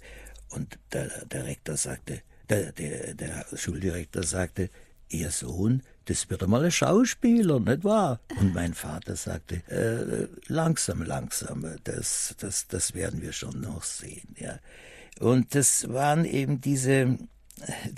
Und 0.50 0.77
der, 0.92 1.25
der 1.25 1.46
Rektor 1.46 1.77
sagte, 1.77 2.22
Der, 2.50 2.74
der, 2.74 3.13
der 3.15 3.46
Schuldirektor 3.56 4.24
sagte, 4.24 4.70
Ihr 5.10 5.32
Sohn, 5.32 5.82
das 6.05 6.29
wird 6.29 6.43
einmal 6.43 6.65
ein 6.65 6.72
Schauspieler, 6.72 7.60
nicht 7.60 7.83
wahr? 7.83 8.19
Und 8.39 8.53
mein 8.53 8.74
Vater 8.74 9.15
sagte, 9.15 9.63
äh, 9.69 10.27
langsam, 10.48 11.03
langsam, 11.03 11.65
das, 11.83 12.36
das, 12.39 12.67
das 12.67 12.93
werden 12.93 13.22
wir 13.22 13.31
schon 13.31 13.62
noch 13.62 13.83
sehen. 13.83 14.36
Ja. 14.38 14.60
Und 15.19 15.55
das 15.55 15.88
waren 15.89 16.25
eben 16.25 16.60
diese 16.60 17.17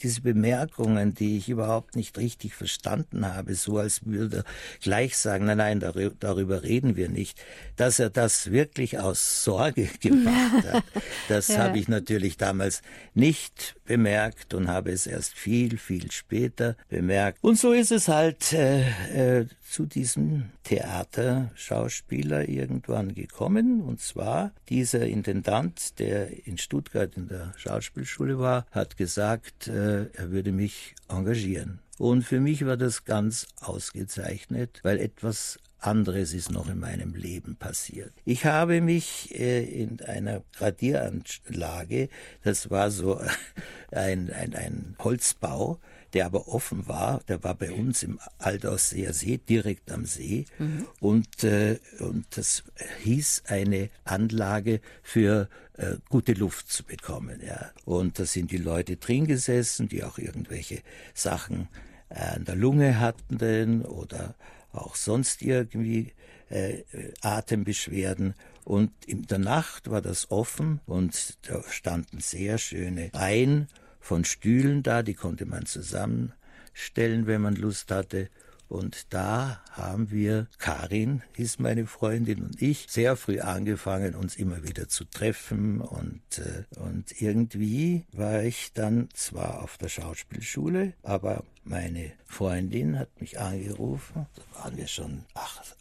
diese 0.01 0.21
Bemerkungen, 0.21 1.13
die 1.13 1.37
ich 1.37 1.49
überhaupt 1.49 1.95
nicht 1.95 2.17
richtig 2.17 2.53
verstanden 2.53 3.25
habe, 3.25 3.55
so 3.55 3.77
als 3.77 4.05
würde 4.05 4.37
er 4.37 4.43
gleich 4.81 5.17
sagen, 5.17 5.45
nein, 5.45 5.57
nein, 5.57 5.79
darüber 6.19 6.63
reden 6.63 6.95
wir 6.95 7.09
nicht, 7.09 7.39
dass 7.75 7.99
er 7.99 8.09
das 8.09 8.51
wirklich 8.51 8.99
aus 8.99 9.43
Sorge 9.43 9.89
gemacht 9.99 10.65
hat, 10.71 10.83
das 11.27 11.49
ja. 11.49 11.59
habe 11.59 11.79
ich 11.79 11.87
natürlich 11.87 12.37
damals 12.37 12.81
nicht 13.13 13.75
bemerkt 13.85 14.53
und 14.53 14.67
habe 14.67 14.91
es 14.91 15.07
erst 15.07 15.33
viel, 15.33 15.77
viel 15.77 16.11
später 16.11 16.75
bemerkt. 16.89 17.39
Und 17.41 17.59
so 17.59 17.71
ist 17.71 17.91
es 17.91 18.07
halt 18.07 18.53
äh, 18.53 19.39
äh, 19.41 19.45
zu 19.65 19.85
diesem 19.85 20.51
Theaterschauspieler 20.63 22.47
irgendwann 22.47 23.15
gekommen. 23.15 23.81
Und 23.81 23.99
zwar 23.99 24.51
dieser 24.69 25.05
Intendant, 25.05 25.99
der 25.99 26.47
in 26.47 26.57
Stuttgart 26.57 27.17
in 27.17 27.27
der 27.27 27.53
Schauspielschule 27.57 28.39
war, 28.39 28.65
hat 28.71 28.95
gesagt, 28.95 29.67
äh, 29.67 30.05
er 30.13 30.31
würde 30.31 30.51
mich 30.51 30.95
engagieren. 31.09 31.79
Und 31.97 32.23
für 32.23 32.39
mich 32.39 32.65
war 32.65 32.77
das 32.77 33.05
ganz 33.05 33.47
ausgezeichnet, 33.61 34.81
weil 34.83 34.99
etwas 34.99 35.59
anderes 35.79 36.33
ist 36.33 36.51
noch 36.51 36.67
in 36.67 36.79
meinem 36.79 37.13
Leben 37.13 37.55
passiert. 37.55 38.11
Ich 38.25 38.45
habe 38.45 38.81
mich 38.81 39.33
äh, 39.37 39.63
in 39.63 40.01
einer 40.01 40.43
Gradieranlage, 40.57 42.09
das 42.43 42.69
war 42.69 42.91
so 42.91 43.19
ein, 43.91 44.31
ein, 44.31 44.55
ein 44.55 44.95
Holzbau, 44.99 45.79
der 46.15 46.25
aber 46.25 46.47
offen 46.47 46.87
war. 46.87 47.21
Der 47.27 47.43
war 47.43 47.55
bei 47.55 47.71
uns 47.71 48.01
im 48.01 48.19
Altausseer 48.37 49.13
See, 49.13 49.37
direkt 49.37 49.91
am 49.91 50.05
See. 50.05 50.45
Mhm. 50.57 50.87
Und, 51.01 51.43
äh, 51.43 51.77
und 51.99 52.25
das 52.37 52.63
hieß 53.03 53.43
eine 53.47 53.89
Anlage 54.05 54.79
für 55.03 55.49
äh, 55.73 55.97
gute 56.09 56.31
Luft 56.31 56.71
zu 56.71 56.85
bekommen. 56.85 57.41
Ja. 57.45 57.71
Und 57.83 58.17
da 58.17 58.25
sind 58.25 58.51
die 58.51 58.57
Leute 58.57 58.95
drin 58.95 59.27
gesessen, 59.27 59.89
die 59.89 60.05
auch 60.05 60.17
irgendwelche 60.17 60.81
Sachen 61.13 61.67
äh, 62.09 62.19
an 62.19 62.45
der 62.45 62.55
Lunge 62.55 62.99
hatten 62.99 63.83
oder 63.83 64.35
auch 64.71 64.95
sonst 64.95 65.41
irgendwie 65.41 66.13
äh, 66.49 66.83
Atembeschwerden. 67.21 68.35
Und 68.63 68.91
in 69.05 69.23
der 69.23 69.39
Nacht 69.39 69.91
war 69.91 70.01
das 70.01 70.31
offen 70.31 70.79
und 70.85 71.37
da 71.47 71.61
standen 71.69 72.19
sehr 72.19 72.57
schöne 72.57 73.11
Reihen 73.13 73.67
von 74.05 74.23
Stühlen 74.23 74.83
da, 74.83 75.01
die 75.01 75.15
konnte 75.15 75.47
man 75.47 75.65
zusammenstellen, 75.65 77.25
wenn 77.25 77.41
man 77.41 77.55
Lust 77.55 77.89
hatte. 77.89 78.29
Und 78.67 79.13
da 79.13 79.63
haben 79.71 80.11
wir, 80.11 80.47
Karin 80.59 81.23
hieß 81.35 81.57
meine 81.57 81.87
Freundin 81.87 82.43
und 82.43 82.61
ich, 82.61 82.85
sehr 82.87 83.15
früh 83.15 83.39
angefangen, 83.39 84.13
uns 84.13 84.35
immer 84.35 84.63
wieder 84.63 84.87
zu 84.87 85.05
treffen. 85.05 85.81
Und, 85.81 86.21
äh, 86.37 86.79
und 86.79 87.19
irgendwie 87.19 88.05
war 88.11 88.43
ich 88.43 88.73
dann 88.73 89.09
zwar 89.13 89.63
auf 89.63 89.77
der 89.79 89.89
Schauspielschule, 89.89 90.93
aber 91.01 91.43
meine 91.63 92.11
Freundin 92.25 92.99
hat 92.99 93.09
mich 93.19 93.39
angerufen, 93.39 94.27
da 94.35 94.63
waren 94.63 94.77
wir 94.77 94.87
schon 94.87 95.25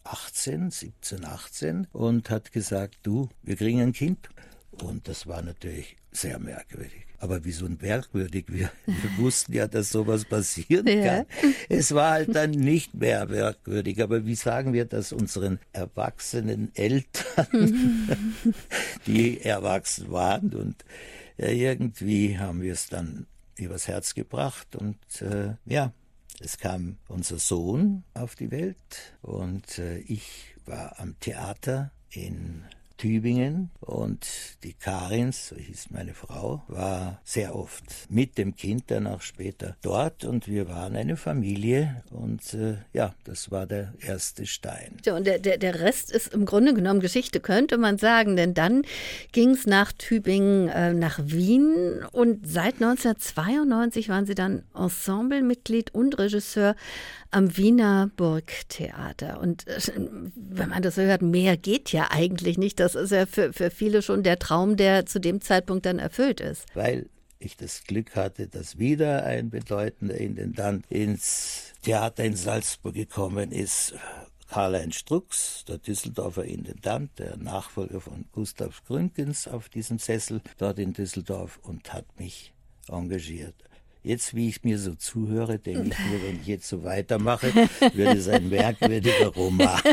18, 0.03 0.71
17, 0.71 1.25
18, 1.25 1.87
und 1.93 2.31
hat 2.31 2.51
gesagt, 2.51 2.97
du, 3.03 3.29
wir 3.43 3.55
kriegen 3.55 3.81
ein 3.81 3.93
Kind. 3.93 4.29
Und 4.71 5.07
das 5.07 5.27
war 5.27 5.43
natürlich 5.43 5.97
sehr 6.11 6.39
merkwürdig. 6.39 7.04
Aber 7.19 7.45
wie 7.45 7.51
so 7.51 7.65
ein 7.65 7.77
merkwürdig, 7.81 8.45
wir, 8.47 8.69
wir 8.85 9.17
wussten 9.17 9.53
ja, 9.53 9.67
dass 9.67 9.89
sowas 9.89 10.25
passieren 10.25 10.85
kann. 10.85 11.25
Es 11.69 11.93
war 11.93 12.11
halt 12.11 12.35
dann 12.35 12.51
nicht 12.51 12.93
mehr 12.93 13.25
merkwürdig. 13.25 14.01
Aber 14.01 14.25
wie 14.25 14.35
sagen 14.35 14.73
wir 14.73 14.85
das 14.85 15.11
unseren 15.11 15.59
erwachsenen 15.73 16.71
Eltern, 16.75 18.25
die 19.07 19.41
erwachsen 19.41 20.11
waren? 20.11 20.53
Und 20.53 20.83
ja, 21.37 21.49
irgendwie 21.49 22.37
haben 22.37 22.61
wir 22.61 22.73
es 22.73 22.87
dann 22.87 23.27
übers 23.57 23.87
Herz 23.87 24.13
gebracht. 24.13 24.75
Und 24.75 24.97
äh, 25.21 25.53
ja, 25.65 25.93
es 26.39 26.57
kam 26.57 26.97
unser 27.07 27.39
Sohn 27.39 28.03
auf 28.13 28.35
die 28.35 28.51
Welt 28.51 29.15
und 29.21 29.79
äh, 29.79 29.99
ich 29.99 30.55
war 30.65 30.99
am 30.99 31.17
Theater 31.19 31.91
in 32.09 32.63
Tübingen 32.97 33.69
und 33.81 34.25
die 34.63 34.73
Karins, 34.73 35.49
so 35.49 35.55
hieß 35.55 35.87
meine 35.91 36.13
Frau, 36.13 36.63
war 36.67 37.19
sehr 37.23 37.55
oft 37.55 37.83
mit 38.09 38.37
dem 38.37 38.55
Kind 38.55 38.89
dann 38.91 39.07
auch 39.07 39.21
später 39.21 39.75
dort 39.81 40.25
und 40.25 40.47
wir 40.47 40.67
waren 40.69 40.95
eine 40.95 41.17
Familie 41.17 42.03
und 42.11 42.53
äh, 42.53 42.77
ja, 42.93 43.13
das 43.23 43.51
war 43.51 43.65
der 43.65 43.93
erste 43.99 44.45
Stein. 44.45 44.97
Ja, 45.05 45.15
und 45.15 45.27
der, 45.27 45.39
der, 45.39 45.57
der 45.57 45.79
Rest 45.81 46.11
ist 46.11 46.33
im 46.33 46.45
Grunde 46.45 46.73
genommen 46.73 46.99
Geschichte, 46.99 47.39
könnte 47.39 47.77
man 47.77 47.97
sagen, 47.97 48.35
denn 48.35 48.53
dann 48.53 48.83
ging 49.31 49.51
es 49.51 49.65
nach 49.65 49.91
Tübingen 49.91 50.69
äh, 50.69 50.93
nach 50.93 51.19
Wien 51.23 52.03
und 52.11 52.47
seit 52.47 52.75
1992 52.75 54.09
waren 54.09 54.25
Sie 54.25 54.35
dann 54.35 54.63
Ensemblemitglied 54.73 55.93
und 55.93 56.17
Regisseur 56.17 56.75
am 57.31 57.57
Wiener 57.57 58.09
Burgtheater. 58.15 59.39
Und 59.41 59.67
äh, 59.67 59.79
wenn 60.35 60.69
man 60.69 60.81
das 60.81 60.95
so 60.95 61.01
hört, 61.01 61.21
mehr 61.21 61.57
geht 61.57 61.91
ja 61.91 62.07
eigentlich 62.09 62.57
nicht. 62.57 62.79
Das 62.85 62.93
ist 62.93 63.11
ja 63.11 63.25
für, 63.25 63.51
für 63.51 63.71
viele 63.71 64.03
schon 64.03 64.21
der 64.21 64.37
Traum, 64.37 64.77
der 64.77 65.07
zu 65.07 65.19
dem 65.19 65.41
Zeitpunkt 65.41 65.87
dann 65.87 65.97
erfüllt 65.97 66.39
ist. 66.39 66.67
Weil 66.75 67.09
ich 67.39 67.57
das 67.57 67.83
Glück 67.83 68.15
hatte, 68.15 68.47
dass 68.47 68.77
wieder 68.77 69.23
ein 69.25 69.49
bedeutender 69.49 70.13
Intendant 70.15 70.85
ins 70.91 71.73
Theater 71.81 72.23
in 72.23 72.35
Salzburg 72.35 72.93
gekommen 72.93 73.51
ist. 73.51 73.95
Karl-Heinz 74.49 74.97
Strux, 74.97 75.65
der 75.67 75.79
Düsseldorfer 75.79 76.45
Intendant, 76.45 77.17
der 77.17 77.37
Nachfolger 77.37 78.01
von 78.01 78.25
Gustav 78.31 78.83
Gründgens 78.85 79.47
auf 79.47 79.67
diesem 79.67 79.97
Sessel 79.97 80.41
dort 80.59 80.77
in 80.77 80.93
Düsseldorf 80.93 81.57
und 81.63 81.91
hat 81.91 82.05
mich 82.19 82.53
engagiert. 82.87 83.55
Jetzt, 84.05 84.35
wie 84.35 84.49
ich 84.49 84.63
mir 84.63 84.77
so 84.77 84.93
zuhöre, 84.93 85.57
denke 85.57 85.89
ich 85.89 86.11
mir, 86.11 86.27
wenn 86.27 86.39
ich 86.39 86.45
jetzt 86.45 86.69
so 86.69 86.83
weitermache, 86.83 87.51
würde 87.93 88.19
es 88.19 88.27
ein 88.27 88.49
merkwürdiger 88.49 89.27
Roman. 89.29 89.81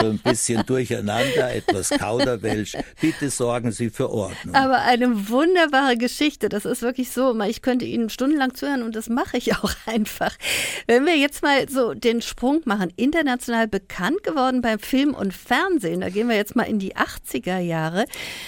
So 0.00 0.08
ein 0.08 0.18
bisschen 0.18 0.64
durcheinander, 0.66 1.54
etwas 1.54 1.90
Kauderwelsch. 1.90 2.76
Bitte 3.00 3.30
sorgen 3.30 3.70
Sie 3.70 3.90
für 3.90 4.10
Ordnung. 4.10 4.54
Aber 4.54 4.80
eine 4.82 5.28
wunderbare 5.28 5.96
Geschichte. 5.96 6.48
Das 6.48 6.64
ist 6.64 6.82
wirklich 6.82 7.10
so. 7.12 7.38
Ich 7.42 7.62
könnte 7.62 7.84
Ihnen 7.84 8.10
stundenlang 8.10 8.54
zuhören 8.54 8.82
und 8.82 8.96
das 8.96 9.08
mache 9.08 9.36
ich 9.36 9.54
auch 9.54 9.72
einfach. 9.86 10.36
Wenn 10.88 11.06
wir 11.06 11.16
jetzt 11.16 11.42
mal 11.42 11.68
so 11.68 11.94
den 11.94 12.20
Sprung 12.20 12.62
machen, 12.64 12.92
international 12.96 13.68
bekannt 13.68 14.24
geworden 14.24 14.60
beim 14.60 14.80
Film 14.80 15.14
und 15.14 15.32
Fernsehen, 15.32 16.00
da 16.00 16.08
gehen 16.08 16.28
wir 16.28 16.36
jetzt 16.36 16.56
mal 16.56 16.64
in 16.64 16.80
die 16.80 16.96
80er 16.96 17.58
Jahre 17.58 18.06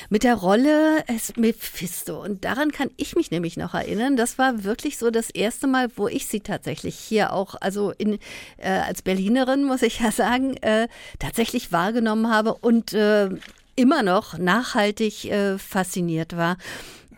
mit 0.08 0.24
der 0.24 0.34
Rolle 0.34 1.04
Mephisto. 1.36 2.20
Und 2.20 2.44
daran 2.44 2.72
kann 2.72 2.90
ich 2.96 3.14
mich 3.14 3.30
nämlich 3.30 3.56
noch 3.56 3.74
erinnern. 3.74 4.16
Das 4.16 4.38
war 4.38 4.64
wirklich 4.64 4.98
so 4.98 5.03
so 5.04 5.10
das 5.10 5.30
erste 5.30 5.66
Mal, 5.66 5.88
wo 5.96 6.08
ich 6.08 6.26
sie 6.26 6.40
tatsächlich 6.40 6.96
hier 6.96 7.32
auch, 7.32 7.54
also 7.60 7.92
in, 7.96 8.18
äh, 8.56 8.68
als 8.68 9.02
Berlinerin 9.02 9.64
muss 9.64 9.82
ich 9.82 10.00
ja 10.00 10.10
sagen, 10.10 10.56
äh, 10.58 10.88
tatsächlich 11.18 11.72
wahrgenommen 11.72 12.30
habe 12.30 12.54
und 12.54 12.92
äh, 12.94 13.28
immer 13.76 14.02
noch 14.02 14.38
nachhaltig 14.38 15.26
äh, 15.26 15.58
fasziniert 15.58 16.36
war. 16.36 16.56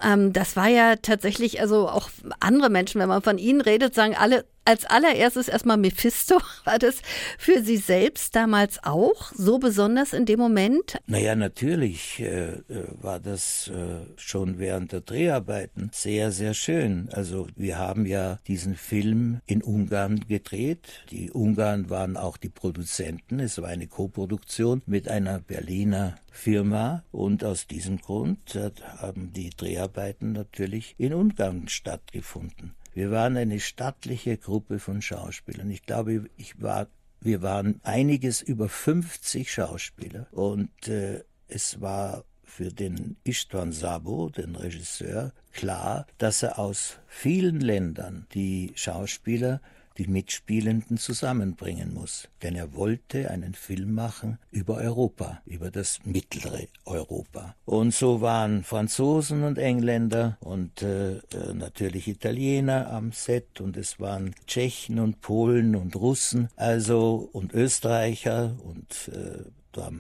Ähm, 0.03 0.33
das 0.33 0.57
war 0.57 0.69
ja 0.69 0.97
tatsächlich, 0.97 1.61
also 1.61 1.89
auch 1.89 2.11
andere 2.41 2.71
Menschen, 2.71 3.01
wenn 3.01 3.09
man 3.09 3.23
von 3.23 3.39
ihnen 3.39 3.61
redet, 3.61 3.95
sagen 3.95 4.17
alle, 4.17 4.45
als 4.67 4.85
allererstes 4.85 5.49
erstmal 5.49 5.77
Mephisto. 5.77 6.41
War 6.65 6.79
das 6.79 6.97
für 7.39 7.63
Sie 7.63 7.77
selbst 7.77 8.35
damals 8.35 8.83
auch 8.83 9.33
so 9.33 9.59
besonders 9.59 10.13
in 10.13 10.27
dem 10.27 10.39
Moment? 10.39 10.99
Naja, 11.07 11.35
natürlich 11.37 12.21
äh, 12.21 12.49
äh, 12.49 12.63
war 13.01 13.21
das 13.21 13.69
äh, 13.69 14.05
schon 14.17 14.59
während 14.59 14.93
der 14.93 15.01
Dreharbeiten 15.01 15.91
sehr, 15.93 16.33
sehr 16.33 16.55
schön. 16.55 17.09
Also 17.13 17.47
wir 17.57 17.79
haben 17.79 18.07
ja 18.07 18.39
diesen 18.47 18.75
Film 18.75 19.41
in 19.47 19.63
Ungarn 19.63 20.21
gedreht. 20.29 21.05
Die 21.11 21.31
Ungarn 21.31 21.89
waren 21.89 22.17
auch 22.17 22.37
die 22.37 22.49
Produzenten. 22.49 23.41
Es 23.41 23.61
war 23.63 23.69
eine 23.69 23.87
Koproduktion 23.87 24.83
mit 24.87 25.09
einer 25.09 25.39
Berliner 25.39 26.17
Firma 26.31 27.03
und 27.13 27.45
aus 27.45 27.67
diesem 27.67 27.99
Grund 27.99 28.59
haben 28.99 29.33
die 29.33 29.51
Dreharbeiten 29.51 30.33
natürlich 30.33 30.95
in 30.99 31.15
Ungarn 31.15 31.69
stattgefunden. 31.69 32.75
Wir 32.97 33.11
waren 33.11 33.37
eine 33.37 33.61
stattliche 33.61 34.39
Gruppe 34.39 34.79
von 34.79 35.03
Schauspielern. 35.03 35.71
Ich 35.71 35.83
glaube, 35.83 36.31
ich 36.39 36.63
war, 36.63 36.87
wir 37.21 37.43
waren 37.43 37.79
einiges 37.83 38.41
über 38.41 38.71
50 38.71 39.53
Schauspieler 39.53 40.29
und 40.31 40.89
äh, 40.89 41.23
es 41.47 41.83
war 41.83 42.25
für 42.43 42.73
den 42.73 43.17
Istvan 43.23 43.73
Sabo, 43.73 44.31
den 44.31 44.57
Regisseur, 44.57 45.35
klar, 45.53 46.07
dass 46.17 46.43
er 46.43 46.59
aus 46.59 46.97
vielen 47.07 47.61
Ländern 47.61 48.27
die 48.33 48.73
Schauspieler 48.77 49.61
die 49.99 50.07
Mitspielenden 50.07 50.97
zusammenbringen 50.99 51.95
muss. 51.95 52.29
Denn 52.43 52.55
er 52.55 52.75
wollte 52.75 53.31
einen 53.31 53.55
Film 53.55 53.95
machen 53.95 54.39
über 54.51 54.77
Europa, 54.77 55.41
über 55.47 55.71
das 55.71 56.01
mittlere 56.05 56.69
Europa. 56.85 57.55
Und 57.65 57.95
so 57.95 58.21
waren 58.21 58.63
Franzosen 58.63 59.43
und 59.43 59.59
Engländer 59.59 60.37
und 60.41 60.83
äh, 60.83 61.17
äh 61.17 61.55
natürlich 61.55 62.09
Italiener 62.09 62.91
am 62.91 63.13
Set 63.13 63.61
und 63.61 63.77
es 63.77 63.99
waren 64.01 64.35
Tschechen 64.47 64.99
und 64.99 65.21
Polen 65.21 65.77
und 65.77 65.97
Russen, 65.97 66.49
also 66.57 67.29
und 67.33 67.53
Österreicher 67.55 68.57
und 68.63 69.11
äh, 69.15 69.45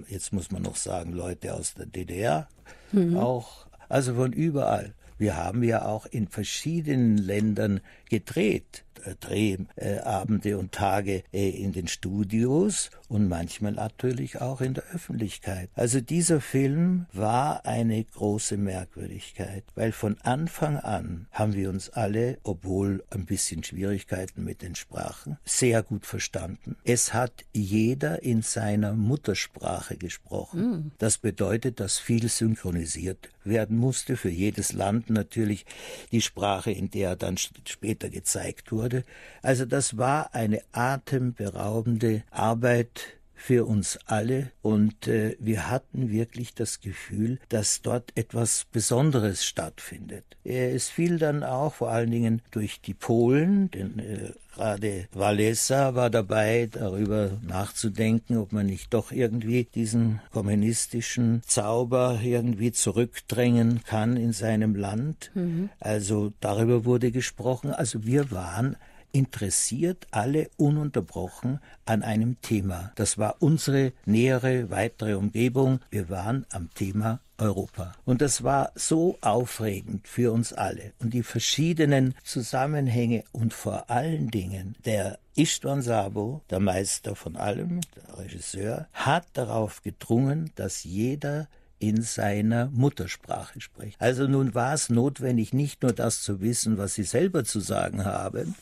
jetzt 0.08 0.32
muss 0.32 0.50
man 0.50 0.62
noch 0.62 0.76
sagen, 0.76 1.12
Leute 1.12 1.54
aus 1.54 1.74
der 1.74 1.86
DDR 1.86 2.48
mhm. 2.92 3.16
auch, 3.16 3.66
also 3.88 4.14
von 4.14 4.32
überall. 4.32 4.94
Wir 5.18 5.36
haben 5.36 5.62
ja 5.62 5.86
auch 5.86 6.06
in 6.06 6.28
verschiedenen 6.28 7.16
Ländern 7.16 7.80
gedreht. 8.10 8.84
Drehabende 9.20 10.58
und 10.58 10.72
Tage 10.72 11.22
äh, 11.32 11.50
in 11.50 11.72
den 11.72 11.88
Studios 11.88 12.90
und 13.08 13.28
manchmal 13.28 13.72
natürlich 13.72 14.40
auch 14.40 14.60
in 14.60 14.74
der 14.74 14.84
Öffentlichkeit. 14.92 15.70
Also 15.74 16.00
dieser 16.00 16.40
Film 16.40 17.06
war 17.12 17.64
eine 17.66 18.02
große 18.04 18.56
Merkwürdigkeit, 18.56 19.64
weil 19.74 19.92
von 19.92 20.16
Anfang 20.22 20.76
an 20.78 21.26
haben 21.30 21.54
wir 21.54 21.70
uns 21.70 21.90
alle, 21.90 22.38
obwohl 22.42 23.04
ein 23.10 23.26
bisschen 23.26 23.62
Schwierigkeiten 23.62 24.44
mit 24.44 24.62
den 24.62 24.74
Sprachen, 24.74 25.38
sehr 25.44 25.82
gut 25.82 26.06
verstanden. 26.06 26.76
Es 26.84 27.14
hat 27.14 27.44
jeder 27.52 28.22
in 28.22 28.42
seiner 28.42 28.94
Muttersprache 28.94 29.96
gesprochen. 29.96 30.60
Mm. 30.60 30.92
Das 30.98 31.18
bedeutet, 31.18 31.80
dass 31.80 31.98
viel 31.98 32.28
synchronisiert 32.28 33.28
werden 33.44 33.76
musste, 33.76 34.16
für 34.16 34.30
jedes 34.30 34.72
Land 34.72 35.10
natürlich 35.10 35.64
die 36.10 36.20
Sprache, 36.20 36.70
in 36.72 36.90
der 36.90 37.10
er 37.10 37.16
dann 37.16 37.36
später 37.36 38.08
gezeigt 38.08 38.72
wurde 38.72 38.85
wurde. 38.86 39.04
Also 39.42 39.64
das 39.64 39.98
war 39.98 40.34
eine 40.34 40.60
atemberaubende 40.72 42.22
Arbeit 42.30 43.18
für 43.36 43.66
uns 43.66 43.98
alle 44.06 44.50
und 44.62 45.06
äh, 45.06 45.36
wir 45.38 45.70
hatten 45.70 46.10
wirklich 46.10 46.54
das 46.54 46.80
Gefühl, 46.80 47.38
dass 47.48 47.82
dort 47.82 48.10
etwas 48.16 48.66
Besonderes 48.72 49.44
stattfindet. 49.44 50.24
Äh, 50.44 50.70
es 50.74 50.88
fiel 50.88 51.18
dann 51.18 51.44
auch 51.44 51.74
vor 51.74 51.90
allen 51.90 52.10
Dingen 52.10 52.42
durch 52.50 52.80
die 52.80 52.94
Polen, 52.94 53.70
denn 53.70 53.98
äh, 53.98 54.32
gerade 54.54 55.06
Walesa 55.12 55.94
war 55.94 56.08
dabei, 56.08 56.68
darüber 56.70 57.38
nachzudenken, 57.42 58.38
ob 58.38 58.52
man 58.52 58.66
nicht 58.66 58.94
doch 58.94 59.12
irgendwie 59.12 59.64
diesen 59.64 60.20
kommunistischen 60.32 61.42
Zauber 61.46 62.20
irgendwie 62.22 62.72
zurückdrängen 62.72 63.82
kann 63.84 64.16
in 64.16 64.32
seinem 64.32 64.74
Land. 64.74 65.30
Mhm. 65.34 65.68
Also 65.78 66.32
darüber 66.40 66.84
wurde 66.84 67.12
gesprochen. 67.12 67.70
Also 67.70 68.06
wir 68.06 68.30
waren 68.30 68.76
interessiert 69.16 70.06
alle 70.10 70.50
ununterbrochen 70.58 71.60
an 71.86 72.02
einem 72.02 72.38
Thema. 72.42 72.92
Das 72.96 73.16
war 73.16 73.36
unsere 73.38 73.94
nähere, 74.04 74.68
weitere 74.68 75.14
Umgebung. 75.14 75.80
Wir 75.88 76.10
waren 76.10 76.44
am 76.50 76.68
Thema 76.74 77.20
Europa. 77.38 77.94
Und 78.04 78.20
das 78.20 78.44
war 78.44 78.72
so 78.74 79.16
aufregend 79.22 80.06
für 80.06 80.32
uns 80.32 80.52
alle. 80.52 80.92
Und 80.98 81.14
die 81.14 81.22
verschiedenen 81.22 82.14
Zusammenhänge 82.24 83.24
und 83.32 83.54
vor 83.54 83.88
allen 83.88 84.30
Dingen 84.30 84.76
der 84.84 85.18
Istvan 85.34 85.80
Sabo, 85.80 86.42
der 86.50 86.60
Meister 86.60 87.16
von 87.16 87.36
allem, 87.36 87.80
der 87.96 88.18
Regisseur, 88.18 88.86
hat 88.92 89.26
darauf 89.32 89.82
gedrungen, 89.82 90.50
dass 90.56 90.84
jeder 90.84 91.48
in 91.78 92.02
seiner 92.02 92.66
Muttersprache 92.66 93.60
spricht. 93.60 94.00
Also 94.00 94.26
nun 94.26 94.54
war 94.54 94.74
es 94.74 94.90
notwendig, 94.90 95.52
nicht 95.52 95.82
nur 95.82 95.92
das 95.92 96.22
zu 96.22 96.40
wissen, 96.40 96.78
was 96.78 96.94
sie 96.94 97.04
selber 97.04 97.44
zu 97.44 97.60
sagen 97.60 98.04
haben, 98.04 98.54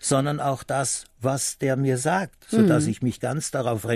sondern 0.00 0.40
auch 0.40 0.62
das, 0.62 1.04
was 1.20 1.58
der 1.58 1.76
mir 1.76 1.98
sagt, 1.98 2.48
so 2.48 2.66
dass 2.66 2.84
mhm. 2.84 2.90
ich 2.90 3.02
mich 3.02 3.20
ganz 3.20 3.50
darauf 3.50 3.86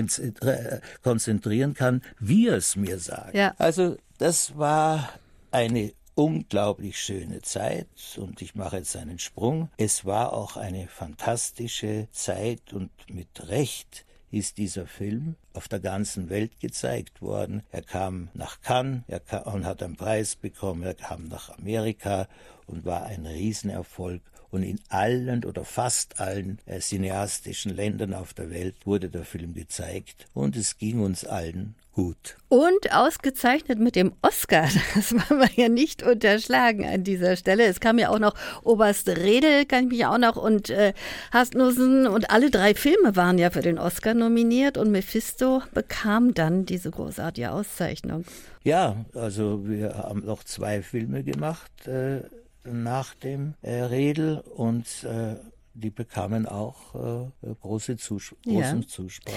konzentrieren 1.02 1.74
kann, 1.74 2.02
wie 2.18 2.48
er 2.48 2.56
es 2.56 2.76
mir 2.76 2.98
sagt. 2.98 3.34
Ja. 3.34 3.54
Also 3.58 3.96
das 4.18 4.56
war 4.56 5.08
eine 5.50 5.92
unglaublich 6.14 7.00
schöne 7.00 7.42
Zeit 7.42 7.88
und 8.16 8.42
ich 8.42 8.54
mache 8.54 8.78
jetzt 8.78 8.96
einen 8.96 9.18
Sprung. 9.18 9.70
Es 9.76 10.04
war 10.04 10.32
auch 10.32 10.56
eine 10.56 10.88
fantastische 10.88 12.08
Zeit 12.12 12.72
und 12.72 12.90
mit 13.08 13.48
Recht 13.48 14.04
ist 14.30 14.56
dieser 14.56 14.86
Film 14.86 15.36
auf 15.52 15.68
der 15.68 15.80
ganzen 15.80 16.30
Welt 16.30 16.58
gezeigt 16.58 17.20
worden. 17.20 17.62
Er 17.70 17.82
kam 17.82 18.28
nach 18.32 18.62
Cannes 18.62 19.02
er 19.06 19.20
kam 19.20 19.42
und 19.54 19.66
hat 19.66 19.82
einen 19.82 19.96
Preis 19.96 20.36
bekommen. 20.36 20.82
Er 20.82 20.94
kam 20.94 21.28
nach 21.28 21.50
Amerika 21.58 22.26
und 22.66 22.84
war 22.84 23.04
ein 23.04 23.26
Riesenerfolg 23.26 24.22
und 24.52 24.62
in 24.62 24.78
allen 24.88 25.44
oder 25.44 25.64
fast 25.64 26.20
allen 26.20 26.58
äh, 26.66 26.78
cineastischen 26.78 27.74
Ländern 27.74 28.14
auf 28.14 28.34
der 28.34 28.50
Welt 28.50 28.76
wurde 28.84 29.08
der 29.08 29.24
Film 29.24 29.54
gezeigt 29.54 30.28
und 30.34 30.56
es 30.56 30.78
ging 30.78 31.00
uns 31.00 31.24
allen 31.24 31.74
gut. 31.94 32.36
Und 32.48 32.92
ausgezeichnet 32.92 33.78
mit 33.78 33.96
dem 33.96 34.12
Oscar. 34.22 34.68
Das 34.94 35.12
wollen 35.12 35.40
wir 35.40 35.50
ja 35.62 35.68
nicht 35.68 36.02
unterschlagen 36.02 36.86
an 36.86 37.02
dieser 37.02 37.36
Stelle. 37.36 37.64
Es 37.64 37.80
kam 37.80 37.98
ja 37.98 38.10
auch 38.10 38.18
noch 38.18 38.34
Oberst 38.62 39.08
Redel, 39.08 39.64
kann 39.64 39.84
ich 39.84 39.90
mich 39.90 40.06
auch 40.06 40.18
noch, 40.18 40.36
und 40.36 40.70
äh, 40.70 40.92
Hasnussen 41.32 42.06
und 42.06 42.30
alle 42.30 42.50
drei 42.50 42.74
Filme 42.74 43.16
waren 43.16 43.38
ja 43.38 43.50
für 43.50 43.62
den 43.62 43.78
Oscar 43.78 44.14
nominiert 44.14 44.76
und 44.76 44.90
Mephisto 44.90 45.62
bekam 45.72 46.34
dann 46.34 46.66
diese 46.66 46.90
großartige 46.90 47.52
Auszeichnung. 47.52 48.24
Ja, 48.64 48.96
also 49.14 49.66
wir 49.66 49.94
haben 49.94 50.24
noch 50.24 50.44
zwei 50.44 50.82
Filme 50.82 51.24
gemacht. 51.24 51.86
Äh 51.86 52.20
nach 52.64 53.14
dem 53.14 53.54
äh, 53.62 53.82
Redel 53.82 54.40
und 54.40 55.04
äh, 55.04 55.36
die 55.74 55.90
bekamen 55.90 56.46
auch 56.46 56.94
äh, 56.94 57.54
große 57.60 57.96
Zus 57.96 58.34
großen 58.44 58.82
ja. 58.82 58.86
Zuspruch. 58.86 59.32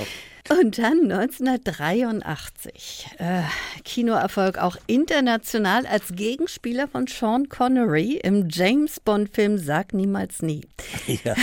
Und 0.49 0.77
dann 0.77 1.11
1983, 1.11 3.07
äh, 3.17 3.41
Kinoerfolg 3.83 4.57
auch 4.57 4.75
international 4.85 5.85
als 5.85 6.13
Gegenspieler 6.13 6.87
von 6.87 7.07
Sean 7.07 7.49
Connery 7.49 8.19
im 8.21 8.47
James 8.49 8.99
Bond-Film 8.99 9.57
Sag 9.57 9.93
niemals 9.93 10.41
nie. 10.41 10.61
Ja. 11.23 11.35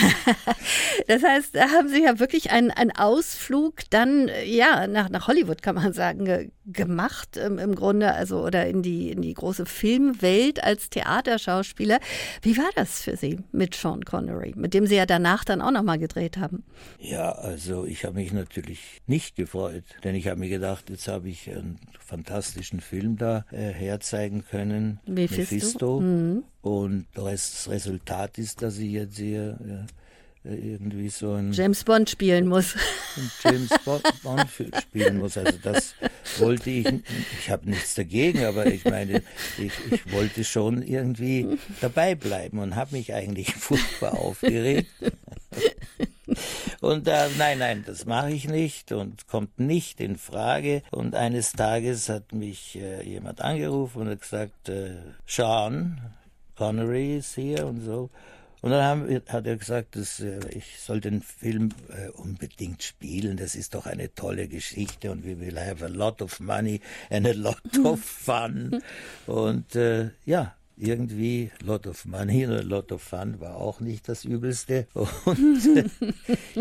das 1.07 1.23
heißt, 1.23 1.55
da 1.55 1.71
haben 1.71 1.89
Sie 1.89 2.03
ja 2.03 2.19
wirklich 2.19 2.51
einen, 2.51 2.71
einen 2.71 2.91
Ausflug 2.91 3.89
dann 3.91 4.29
ja 4.45 4.87
nach, 4.87 5.09
nach 5.09 5.29
Hollywood, 5.29 5.63
kann 5.63 5.77
man 5.77 5.93
sagen, 5.93 6.25
ge 6.25 6.51
gemacht 6.67 7.37
ähm, 7.37 7.59
im 7.59 7.75
Grunde, 7.75 8.13
also 8.13 8.45
oder 8.45 8.67
in 8.67 8.83
die, 8.83 9.11
in 9.11 9.23
die 9.23 9.35
große 9.35 9.67
Filmwelt 9.67 10.63
als 10.63 10.91
Theaterschauspieler. 10.91 11.99
Wie 12.43 12.57
war 12.57 12.71
das 12.77 13.03
für 13.03 13.17
Sie 13.17 13.41
mit 13.53 13.75
Sean 13.75 14.05
Connery, 14.05 14.55
mit 14.57 14.75
dem 14.75 14.87
Sie 14.87 14.97
ja 14.97 15.07
danach 15.07 15.45
dann 15.45 15.61
auch 15.61 15.73
nochmal 15.73 15.99
gedreht 15.99 16.37
haben? 16.37 16.65
Ja, 16.99 17.33
also 17.33 17.85
ich 17.85 18.05
habe 18.05 18.15
mich 18.15 18.33
natürlich 18.33 19.01
nicht 19.07 19.37
gefreut, 19.37 19.85
denn 20.05 20.15
ich 20.15 20.29
habe 20.29 20.39
mir 20.39 20.49
gedacht, 20.49 20.91
jetzt 20.91 21.09
habe 21.09 21.29
ich 21.29 21.51
einen 21.51 21.79
fantastischen 21.99 22.81
Film 22.81 23.17
da 23.17 23.45
äh, 23.51 23.73
herzeigen 23.73 24.45
können, 24.45 25.01
Mephisto. 25.07 25.55
Mephisto. 25.55 26.01
Mhm. 26.01 26.45
Und 26.61 27.07
das 27.15 27.69
Resultat 27.69 28.39
ist, 28.39 28.63
dass 28.63 28.79
ich 28.79 28.93
jetzt 28.93 29.17
hier 29.17 29.59
ja, 29.67 29.87
irgendwie 30.45 31.09
so 31.09 31.33
ein 31.33 31.53
James 31.53 31.85
Bond 31.85 32.11
spielen 32.11 32.47
muss. 32.49 32.75
James 33.45 33.71
Bond 33.85 34.49
spielen 34.83 35.19
muss. 35.19 35.37
Also 35.37 35.59
das 35.63 35.95
wollte 36.41 36.71
ich. 36.71 36.87
Ich 37.41 37.51
habe 37.51 37.69
nichts 37.69 37.95
dagegen, 37.95 38.45
aber 38.45 38.67
ich 38.67 38.85
meine, 38.85 39.23
ich, 39.59 39.73
ich 39.91 40.13
wollte 40.13 40.45
schon 40.45 40.83
irgendwie 40.83 41.59
dabei 41.81 42.15
bleiben 42.15 42.59
und 42.59 42.77
habe 42.77 42.97
mich 42.97 43.15
eigentlich 43.15 43.53
furchtbar 43.55 44.19
aufgeregt. 44.19 44.89
Und 46.81 47.07
äh, 47.07 47.29
nein, 47.39 47.59
nein, 47.59 47.85
das 47.87 48.07
mache 48.07 48.33
ich 48.33 48.49
nicht 48.49 48.93
und 48.93 49.29
kommt 49.29 49.61
nicht 49.61 50.01
in 50.01 50.17
Frage. 50.17 50.83
Und 50.91 51.15
eines 51.15 51.53
Tages 51.53 52.09
hat 52.09 52.33
mich 52.33 52.77
äh, 52.77 53.03
jemand 53.05 53.41
angerufen 53.41 54.03
und 54.03 54.09
hat 54.09 54.21
gesagt, 54.21 54.69
äh, 54.69 54.97
Sean 55.27 56.01
Connery 56.57 57.19
ist 57.19 57.35
hier 57.35 57.67
und 57.67 57.83
so. 57.83 58.11
Und 58.63 58.71
dann 58.71 58.85
haben, 58.85 59.23
hat 59.29 59.47
er 59.47 59.57
gesagt, 59.57 59.97
dass, 59.97 60.21
äh, 60.21 60.39
ich 60.51 60.79
soll 60.79 61.01
den 61.01 61.21
Film 61.21 61.71
äh, 61.89 62.11
unbedingt 62.11 62.83
spielen. 62.83 63.37
Das 63.37 63.57
ist 63.57 63.75
doch 63.75 63.87
eine 63.87 64.15
tolle 64.15 64.47
Geschichte 64.47 65.11
und 65.11 65.27
we 65.27 65.39
will 65.39 65.59
have 65.59 65.85
a 65.85 65.89
lot 65.89 66.23
of 66.23 66.39
money 66.39 66.81
and 67.11 67.27
a 67.27 67.33
lot 67.33 67.61
of 67.85 68.01
fun. 68.01 68.81
und 69.27 69.75
äh, 69.75 70.11
ja, 70.25 70.55
irgendwie 70.77 71.51
lot 71.61 71.87
of 71.89 72.05
money 72.05 72.47
und 72.47 72.53
a 72.53 72.63
lot 72.63 72.93
of 72.93 73.03
fun 73.03 73.41
war 73.41 73.57
auch 73.57 73.81
nicht 73.81 74.09
das 74.09 74.25
Übelste. 74.25 74.87
Und 75.25 75.77
äh, 75.77 75.85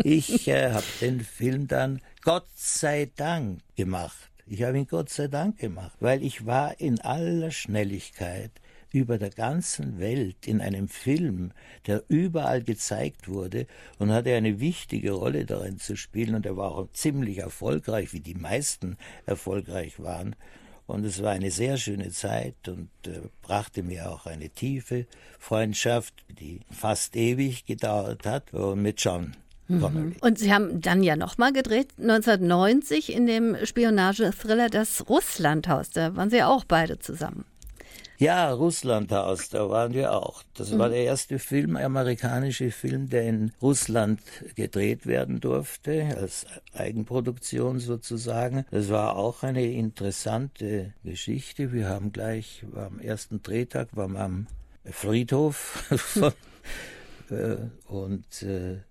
ich 0.02 0.46
äh, 0.48 0.72
habe 0.72 0.84
den 1.00 1.20
Film 1.20 1.66
dann 1.66 2.00
Gott 2.22 2.46
sei 2.54 3.10
Dank 3.16 3.60
gemacht. 3.74 4.30
Ich 4.46 4.62
habe 4.62 4.78
ihn 4.78 4.86
Gott 4.86 5.08
sei 5.08 5.28
Dank 5.28 5.58
gemacht, 5.58 5.92
weil 6.00 6.22
ich 6.22 6.46
war 6.46 6.78
in 6.78 7.00
aller 7.00 7.50
Schnelligkeit 7.50 8.50
über 8.92 9.18
der 9.18 9.30
ganzen 9.30 9.98
Welt 9.98 10.46
in 10.46 10.60
einem 10.60 10.88
Film, 10.88 11.52
der 11.86 12.02
überall 12.08 12.62
gezeigt 12.62 13.28
wurde 13.28 13.66
und 13.98 14.12
hatte 14.12 14.34
eine 14.34 14.60
wichtige 14.60 15.12
Rolle 15.12 15.44
darin 15.44 15.78
zu 15.78 15.96
spielen 15.96 16.34
und 16.34 16.46
er 16.46 16.56
war 16.56 16.72
auch 16.72 16.90
ziemlich 16.92 17.38
erfolgreich, 17.38 18.12
wie 18.12 18.20
die 18.20 18.34
meisten 18.34 18.96
erfolgreich 19.26 20.00
waren. 20.00 20.36
Und 20.86 21.04
es 21.04 21.22
war 21.22 21.30
eine 21.30 21.50
sehr 21.50 21.76
schöne 21.76 22.10
Zeit 22.10 22.68
und 22.68 22.90
äh, 23.06 23.20
brachte 23.40 23.82
mir 23.82 24.10
auch 24.10 24.26
eine 24.26 24.50
tiefe 24.50 25.06
Freundschaft, 25.38 26.24
die 26.28 26.60
fast 26.70 27.16
ewig 27.16 27.64
gedauert 27.64 28.26
hat, 28.26 28.52
und 28.52 28.82
mit 28.82 29.00
John 29.00 29.32
Mhm. 29.68 30.16
Und 30.20 30.38
Sie 30.38 30.52
haben 30.52 30.80
dann 30.80 31.02
ja 31.02 31.16
nochmal 31.16 31.52
gedreht, 31.52 31.88
1990 31.98 33.12
in 33.12 33.26
dem 33.26 33.56
Spionage-Thriller 33.64 34.68
Das 34.68 35.08
Russlandhaus. 35.08 35.90
Da 35.90 36.16
waren 36.16 36.30
Sie 36.30 36.42
auch 36.42 36.64
beide 36.64 36.98
zusammen. 36.98 37.44
Ja, 38.22 38.52
Russlandhaus, 38.52 39.48
da 39.48 39.68
waren 39.68 39.94
wir 39.94 40.12
auch. 40.12 40.44
Das 40.54 40.70
mhm. 40.70 40.78
war 40.78 40.90
der 40.90 41.02
erste 41.02 41.40
Film, 41.40 41.74
amerikanische 41.76 42.70
Film, 42.70 43.10
der 43.10 43.24
in 43.24 43.50
Russland 43.60 44.20
gedreht 44.54 45.06
werden 45.06 45.40
durfte, 45.40 46.16
als 46.16 46.46
Eigenproduktion 46.72 47.80
sozusagen. 47.80 48.64
Das 48.70 48.90
war 48.90 49.16
auch 49.16 49.42
eine 49.42 49.66
interessante 49.66 50.92
Geschichte. 51.02 51.72
Wir 51.72 51.88
haben 51.88 52.12
gleich, 52.12 52.64
am 52.76 53.00
ersten 53.00 53.42
Drehtag, 53.42 53.88
waren 53.96 54.12
wir 54.12 54.20
am 54.20 54.46
Friedhof 54.84 55.56
von, 55.96 56.32
äh, 57.30 57.56
und 57.88 58.42
äh, 58.44 58.82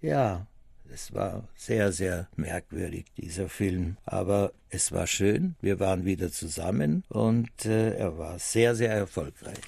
ja, 0.00 0.48
es 0.92 1.14
war 1.14 1.44
sehr, 1.54 1.92
sehr 1.92 2.28
merkwürdig, 2.36 3.06
dieser 3.16 3.48
Film. 3.48 3.96
Aber 4.04 4.52
es 4.68 4.92
war 4.92 5.06
schön, 5.06 5.56
wir 5.60 5.80
waren 5.80 6.04
wieder 6.04 6.30
zusammen 6.30 7.04
und 7.08 7.66
äh, 7.66 7.94
er 7.96 8.18
war 8.18 8.38
sehr, 8.38 8.74
sehr 8.74 8.92
erfolgreich. 8.92 9.58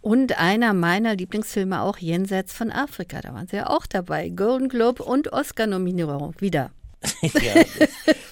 Und 0.00 0.38
einer 0.38 0.72
meiner 0.72 1.16
Lieblingsfilme 1.16 1.80
auch 1.80 1.98
Jenseits 1.98 2.52
von 2.52 2.70
Afrika. 2.70 3.20
Da 3.20 3.34
waren 3.34 3.48
Sie 3.48 3.56
ja 3.56 3.68
auch 3.68 3.86
dabei. 3.86 4.28
Golden 4.28 4.68
Globe 4.68 5.02
und 5.02 5.32
Oscar-Nominierung 5.32 6.34
wieder. 6.38 6.70
ja, 7.22 7.64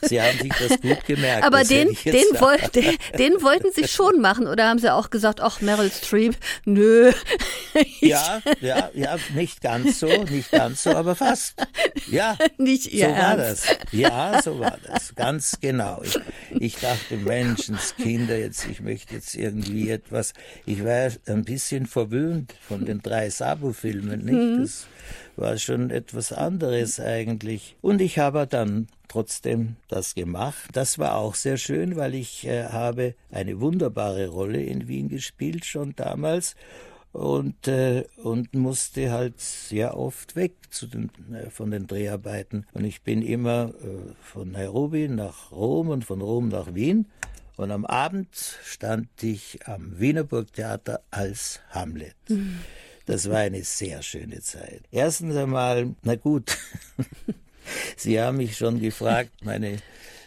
Sie 0.02 0.20
haben 0.20 0.38
sich 0.38 0.52
das 0.52 0.80
gut 0.80 1.04
gemerkt. 1.06 1.44
Aber 1.44 1.64
den, 1.64 1.96
den, 2.04 2.24
woll, 2.40 2.56
den, 2.74 2.96
den, 3.18 3.42
wollten 3.42 3.72
Sie 3.72 3.86
schon 3.88 4.20
machen 4.20 4.46
oder 4.46 4.68
haben 4.68 4.78
Sie 4.78 4.92
auch 4.92 5.10
gesagt, 5.10 5.40
ach 5.40 5.60
Meryl 5.60 5.90
Streep, 5.90 6.36
nö. 6.64 7.12
ja, 8.00 8.42
ja, 8.60 8.90
ja, 8.94 9.16
nicht 9.34 9.60
ganz 9.60 10.00
so, 10.00 10.06
nicht 10.24 10.50
ganz 10.50 10.82
so, 10.82 10.90
aber 10.90 11.14
fast. 11.14 11.54
Ja, 12.10 12.36
nicht 12.58 12.92
ihr 12.92 13.06
so 13.06 13.12
Ernst. 13.12 13.26
war 13.28 13.36
das. 13.36 13.92
Ja, 13.92 14.42
so 14.42 14.58
war 14.58 14.78
das, 14.86 15.14
ganz 15.14 15.58
genau. 15.60 16.02
Ich, 16.02 16.18
ich 16.50 16.76
dachte, 16.76 17.16
Menschenskinder, 17.16 18.38
jetzt, 18.38 18.66
ich 18.66 18.80
möchte 18.80 19.14
jetzt 19.14 19.34
irgendwie 19.34 19.90
etwas. 19.90 20.32
Ich 20.66 20.84
war 20.84 21.10
ein 21.26 21.44
bisschen 21.44 21.86
verwöhnt 21.86 22.54
von 22.66 22.84
den 22.84 23.02
drei 23.02 23.30
Sabu-Filmen, 23.30 24.24
nicht? 24.24 24.34
Mhm. 24.34 24.62
Das, 24.62 24.86
war 25.36 25.58
schon 25.58 25.90
etwas 25.90 26.32
anderes 26.32 27.00
eigentlich. 27.00 27.76
Und 27.80 28.00
ich 28.00 28.18
habe 28.18 28.46
dann 28.46 28.88
trotzdem 29.08 29.76
das 29.88 30.14
gemacht. 30.14 30.70
Das 30.72 30.98
war 30.98 31.16
auch 31.16 31.34
sehr 31.34 31.56
schön, 31.56 31.96
weil 31.96 32.14
ich 32.14 32.46
äh, 32.46 32.64
habe 32.64 33.14
eine 33.30 33.60
wunderbare 33.60 34.28
Rolle 34.28 34.62
in 34.62 34.88
Wien 34.88 35.08
gespielt 35.08 35.64
schon 35.64 35.94
damals 35.96 36.56
und 37.14 37.68
äh, 37.68 38.04
und 38.24 38.54
musste 38.54 39.12
halt 39.12 39.40
sehr 39.40 39.96
oft 39.96 40.34
weg 40.34 40.54
zu 40.70 40.88
den, 40.88 41.10
äh, 41.32 41.48
von 41.48 41.70
den 41.70 41.86
Dreharbeiten 41.86 42.66
und 42.72 42.84
ich 42.84 43.02
bin 43.02 43.22
immer 43.22 43.72
äh, 43.82 44.12
von 44.20 44.50
Nairobi 44.50 45.08
nach 45.08 45.52
Rom 45.52 45.90
und 45.90 46.04
von 46.04 46.20
Rom 46.20 46.48
nach 46.48 46.74
Wien 46.74 47.06
und 47.56 47.70
am 47.70 47.86
Abend 47.86 48.34
stand 48.64 49.08
ich 49.22 49.60
am 49.66 50.00
Wiener 50.00 50.24
Burgtheater 50.24 51.02
als 51.12 51.60
Hamlet. 51.70 52.16
Mhm. 52.28 52.58
Das 53.06 53.28
war 53.28 53.38
eine 53.38 53.62
sehr 53.64 54.02
schöne 54.02 54.40
Zeit. 54.40 54.82
Erstens 54.90 55.36
einmal, 55.36 55.94
na 56.02 56.16
gut, 56.16 56.56
Sie 57.96 58.20
haben 58.20 58.38
mich 58.38 58.56
schon 58.56 58.80
gefragt, 58.80 59.30
meine 59.42 59.78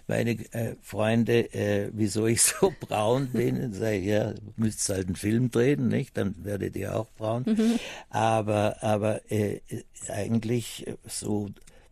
meine 0.08 0.32
äh, 0.54 0.76
Freunde, 0.82 1.54
äh, 1.54 1.90
wieso 1.94 2.28
ich 2.28 2.42
so 2.42 2.74
braun 2.80 3.28
bin. 3.28 3.62
Und 3.62 3.74
sage, 3.74 4.00
ja, 4.00 4.34
müsst 4.56 4.88
halt 4.90 5.08
einen 5.08 5.16
Film 5.16 5.52
drehen, 5.52 5.90
nicht? 5.90 6.18
Dann 6.18 6.36
werdet 6.44 6.76
ihr 6.76 6.96
auch 6.96 7.08
braun. 7.18 7.44
Mhm. 7.46 7.80
Aber, 8.10 8.82
aber 8.82 9.30
äh, 9.32 9.60
eigentlich 10.08 10.86
so 11.06 11.50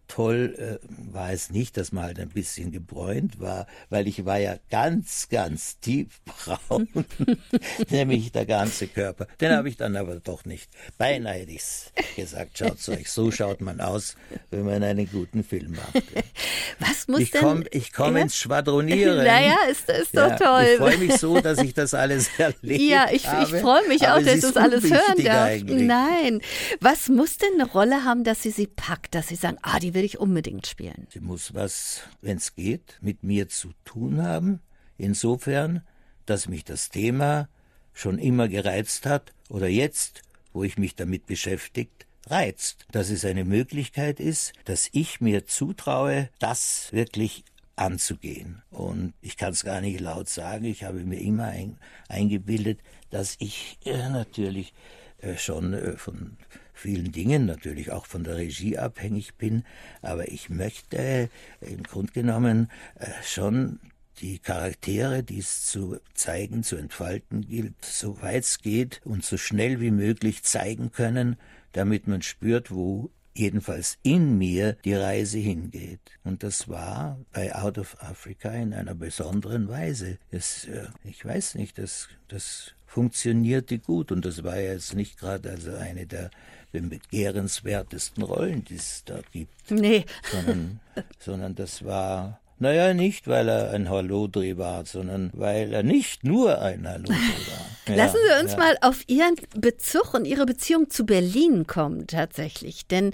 toll 0.08 0.56
äh, 0.58 1.14
war 1.14 1.32
es 1.32 1.50
nicht, 1.50 1.78
dass 1.78 1.92
man 1.92 2.06
halt 2.06 2.20
ein 2.20 2.30
bisschen 2.30 2.72
gebräunt 2.72 3.40
war, 3.40 3.68
weil 3.90 4.08
ich 4.08 4.26
war 4.26 4.38
ja 4.38 4.56
ganz, 4.70 5.30
ganz 5.30 5.80
tiefbraun, 5.80 6.88
nämlich 7.90 8.32
der 8.32 8.46
ganze 8.46 8.88
Körper. 8.88 9.28
Den 9.42 9.52
habe 9.52 9.70
ich 9.70 9.78
dann 9.78 9.96
aber 9.96 10.16
doch 10.16 10.46
nicht. 10.46 10.70
Beinahe 10.98 11.40
hätte 11.40 11.52
ich's 11.52 11.92
gesagt, 12.16 12.58
schaut 12.58 12.88
euch, 12.90 13.10
so 13.10 13.32
schaut 13.32 13.62
man 13.62 13.82
aus, 13.82 14.16
wenn 14.52 14.66
man 14.66 14.84
einen 14.84 15.10
guten 15.10 15.44
Film 15.44 15.72
macht. 15.72 16.04
Was 16.80 17.08
muss 17.08 17.22
ich 17.22 17.32
denn... 17.32 17.42
Komm, 17.42 17.64
ich 17.72 17.94
komme 17.94 18.20
ja? 18.20 18.24
ins 18.24 18.38
Schwadronieren. 18.38 19.18
Naja, 19.18 19.56
ist, 19.70 19.90
ist 19.90 20.16
doch 20.16 20.30
ja, 20.30 20.38
toll. 20.38 20.68
Ich 20.72 20.78
freue 20.78 20.98
mich 20.98 21.18
so, 21.18 21.40
dass 21.40 21.60
ich 21.60 21.74
das 21.74 21.94
alles 21.94 22.30
erlebt 22.38 22.82
Ja, 22.82 23.08
ich, 23.12 23.26
ich 23.26 23.62
freue 23.62 23.88
mich 23.88 24.08
auch, 24.08 24.20
dass 24.20 24.36
ich 24.36 24.42
das 24.42 24.58
alles 24.58 24.84
hören 24.84 25.24
darf. 25.24 25.48
Eigentlich. 25.48 25.88
Nein. 25.88 26.42
Was 26.80 27.10
muss 27.10 27.38
denn 27.38 27.54
eine 27.56 27.66
Rolle 27.66 28.04
haben, 28.04 28.24
dass 28.24 28.44
sie 28.44 28.52
sie 28.52 28.68
packt, 28.68 29.16
dass 29.16 29.28
sie 29.28 29.36
sagen, 29.36 29.58
ah, 29.62 29.80
die 29.80 29.94
will 29.96 30.04
ich 30.04 30.20
unbedingt 30.20 30.68
spielen? 30.68 31.08
Sie 31.10 31.20
muss 31.20 31.54
was, 31.54 32.02
wenn 32.22 32.38
es 32.38 32.54
geht, 32.54 33.00
mit 33.02 33.24
mir 33.24 33.50
zu 33.50 33.72
tun 33.84 34.22
haben. 34.22 34.62
Insofern, 34.98 35.82
dass 36.26 36.48
mich 36.48 36.64
das 36.64 36.90
Thema 36.90 37.50
schon 37.94 38.20
immer 38.20 38.48
gereizt 38.48 39.06
hat 39.06 39.34
oder 39.50 39.68
jetzt, 39.68 40.22
wo 40.54 40.64
ich 40.64 40.78
mich 40.78 40.96
damit 40.96 41.26
beschäftigt, 41.26 42.06
reizt. 42.28 42.86
Dass 42.92 43.10
es 43.10 43.26
eine 43.26 43.46
Möglichkeit 43.46 44.20
ist, 44.20 44.54
dass 44.66 44.90
ich 44.92 45.22
mir 45.22 45.46
zutraue, 45.46 46.30
das 46.40 46.90
wirklich 46.92 47.44
anzugehen. 47.76 48.62
Und 48.72 49.14
ich 49.22 49.38
kann 49.38 49.52
es 49.52 49.64
gar 49.64 49.82
nicht 49.82 50.00
laut 50.00 50.30
sagen, 50.30 50.66
ich 50.66 50.84
habe 50.84 51.04
mir 51.04 51.20
immer 51.20 51.46
ein, 51.46 51.78
eingebildet, 52.08 52.80
dass 53.10 53.36
ich 53.40 53.78
äh, 53.86 54.10
natürlich 54.10 54.74
äh, 55.20 55.38
schon 55.38 55.74
äh, 55.74 55.98
von 55.98 56.38
vielen 56.76 57.12
Dingen 57.12 57.46
natürlich 57.46 57.92
auch 57.92 58.06
von 58.06 58.24
der 58.24 58.38
Regie 58.38 58.78
abhängig 58.78 59.36
bin, 59.36 59.64
aber 60.02 60.28
ich 60.28 60.50
möchte 60.50 61.30
im 61.62 61.84
Grunde 61.84 62.14
genommen 62.14 62.70
äh, 63.00 63.08
schon 63.24 63.80
die 64.20 64.40
Charaktere, 64.40 65.24
die 65.24 65.40
es 65.40 65.66
zu 65.66 65.98
zeigen, 66.14 66.64
zu 66.64 66.78
entfalten 66.78 67.42
gilt, 67.42 67.84
so 67.84 68.22
weit 68.22 68.44
es 68.44 68.60
geht 68.60 69.02
und 69.04 69.26
so 69.26 69.38
schnell 69.38 69.82
wie 69.82 69.92
möglich 69.92 70.44
zeigen 70.44 70.92
können, 70.92 71.38
damit 71.74 72.08
man 72.08 72.22
spürt, 72.22 72.72
wo 72.72 73.12
jedenfalls 73.36 73.98
in 74.02 74.38
mir 74.38 74.78
die 74.86 74.94
Reise 74.94 75.38
hingeht. 75.38 76.00
Und 76.24 76.44
das 76.44 76.70
war 76.70 77.20
bei 77.34 77.54
Out 77.54 77.78
of 77.78 78.02
Africa 78.02 78.50
in 78.52 78.74
einer 78.74 78.96
besonderen 78.96 79.68
Weise. 79.68 80.18
Es, 80.32 80.66
äh, 80.66 80.88
ich 81.04 81.24
weiß 81.26 81.56
nicht, 81.56 81.78
das, 81.78 82.08
das 82.30 82.76
funktionierte 82.96 83.78
gut 83.78 84.14
und 84.14 84.24
das 84.24 84.42
war 84.46 84.56
ja 84.58 84.72
jetzt 84.72 84.94
nicht 84.94 85.20
gerade 85.20 85.50
also 85.52 85.76
eine 85.76 86.08
der 86.08 86.32
begehrenswertesten 86.72 88.24
Rollen, 88.24 88.64
die 88.64 88.76
es 88.76 89.04
da 89.04 89.20
gibt. 89.34 89.70
Nee. 89.70 90.06
Sondern, 90.32 90.80
sondern 91.20 91.56
das 91.56 91.84
war 91.84 92.40
naja, 92.58 92.94
nicht, 92.94 93.28
weil 93.28 93.50
er 93.50 93.72
ein 93.72 93.90
Hallodri 93.90 94.58
war, 94.58 94.86
sondern 94.86 95.30
weil 95.34 95.74
er 95.74 95.84
nicht 95.84 96.24
nur 96.24 96.62
ein 96.62 96.88
Hallodri 96.88 97.14
war. 97.14 97.66
Ja, 97.88 97.94
Lassen 97.98 98.18
Sie 98.28 98.42
uns 98.42 98.54
ja. 98.54 98.58
mal 98.58 98.78
auf 98.82 99.04
Ihren 99.06 99.36
Bezug 99.56 100.16
und 100.16 100.26
Ihre 100.26 100.48
Beziehung 100.48 100.90
zu 100.90 101.06
Berlin 101.06 101.68
kommen, 101.68 102.08
tatsächlich. 102.08 102.88
Denn 102.88 103.12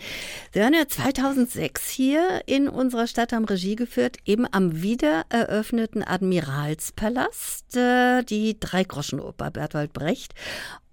Sie 0.53 0.61
waren 0.61 0.73
ja 0.73 0.87
2006 0.87 1.89
hier 1.89 2.41
in 2.45 2.69
unserer 2.69 3.07
Stadt, 3.07 3.33
haben 3.33 3.43
Regie 3.43 3.75
geführt, 3.75 4.19
eben 4.23 4.47
am 4.49 4.81
wiedereröffneten 4.81 6.07
Admiralspalast, 6.07 7.75
äh, 7.75 8.23
die 8.23 8.61
Dreigroschenoper 8.61 9.51
Bertolt 9.51 9.91
Brecht 9.91 10.35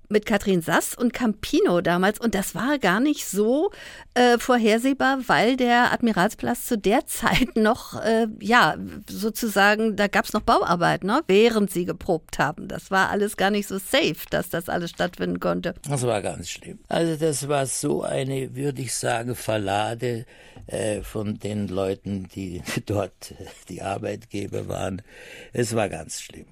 mit 0.09 0.27
Katrin 0.27 0.63
Sass 0.63 0.95
und 0.95 1.13
Campino 1.13 1.81
damals. 1.81 2.19
Und 2.19 2.35
das 2.35 2.55
war 2.55 2.79
gar 2.79 3.01
nicht 3.01 3.27
so 3.27 3.71
äh, 4.15 4.39
vorhersehbar, 4.39 5.19
weil 5.27 5.57
der 5.57 5.93
Admiralsplatz 5.93 6.67
zu 6.67 6.79
der 6.79 7.07
Zeit 7.07 7.49
noch, 7.57 8.01
äh, 8.03 8.27
ja, 8.41 8.77
sozusagen, 9.09 9.97
da 9.97 10.07
gab 10.09 10.25
es 10.25 10.33
noch 10.33 10.43
Bauarbeit, 10.43 11.05
ne? 11.05 11.23
während 11.27 11.71
sie 11.71 11.85
geprobt 11.85 12.39
haben. 12.39 12.69
Das 12.69 12.91
war 12.91 13.11
alles 13.11 13.37
gar 13.37 13.51
nicht 13.51 13.69
so 13.69 13.79
safe, 13.79 14.27
dass 14.31 14.49
das 14.49 14.69
alles 14.69 14.91
stattfinden 14.91 15.41
konnte. 15.41 15.75
Das 15.89 16.03
war 16.03 16.23
ganz 16.23 16.51
schlimm. 16.51 16.79
Also 16.89 17.17
das 17.17 17.49
war 17.49 17.67
so 17.67 18.03
eine, 18.03 18.55
würde 18.55 18.83
ich 18.83 18.95
sagen, 18.95 19.35
Verlade 19.35 20.25
äh, 20.67 21.03
von 21.03 21.39
den 21.39 21.69
Leuten, 21.69 22.29
die 22.35 22.63
dort 22.87 23.35
die 23.69 23.83
Arbeitgeber 23.83 24.69
waren. 24.69 25.03
Es 25.53 25.75
war 25.75 25.89
ganz 25.89 26.21
schlimm. 26.21 26.47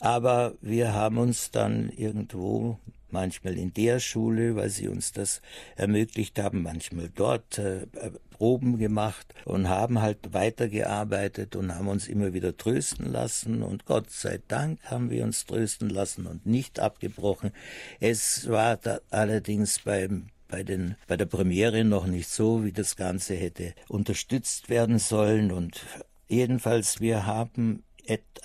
Aber 0.00 0.54
wir 0.60 0.92
haben 0.92 1.18
uns 1.18 1.50
dann 1.50 1.88
irgendwo 1.90 2.78
manchmal 3.10 3.56
in 3.56 3.72
der 3.72 4.00
Schule, 4.00 4.56
weil 4.56 4.68
sie 4.68 4.88
uns 4.88 5.12
das 5.12 5.40
ermöglicht 5.76 6.38
haben, 6.38 6.62
manchmal 6.62 7.08
dort 7.14 7.58
äh, 7.58 7.86
Proben 8.30 8.76
gemacht 8.78 9.32
und 9.44 9.68
haben 9.68 10.02
halt 10.02 10.34
weitergearbeitet 10.34 11.54
und 11.56 11.74
haben 11.74 11.88
uns 11.88 12.08
immer 12.08 12.34
wieder 12.34 12.56
trösten 12.56 13.10
lassen 13.10 13.62
und 13.62 13.86
Gott 13.86 14.10
sei 14.10 14.40
Dank 14.48 14.80
haben 14.84 15.08
wir 15.10 15.24
uns 15.24 15.46
trösten 15.46 15.88
lassen 15.88 16.26
und 16.26 16.44
nicht 16.44 16.80
abgebrochen. 16.80 17.52
Es 18.00 18.48
war 18.48 18.78
allerdings 19.10 19.78
beim 19.78 20.26
bei, 20.48 20.62
den, 20.62 20.96
bei 21.08 21.16
der 21.16 21.26
Premiere 21.26 21.84
noch 21.84 22.06
nicht 22.06 22.28
so, 22.28 22.64
wie 22.64 22.72
das 22.72 22.96
Ganze 22.96 23.34
hätte 23.34 23.74
unterstützt 23.88 24.68
werden 24.68 24.98
sollen 24.98 25.50
und 25.52 25.80
jedenfalls 26.28 27.00
wir 27.00 27.26
haben 27.26 27.82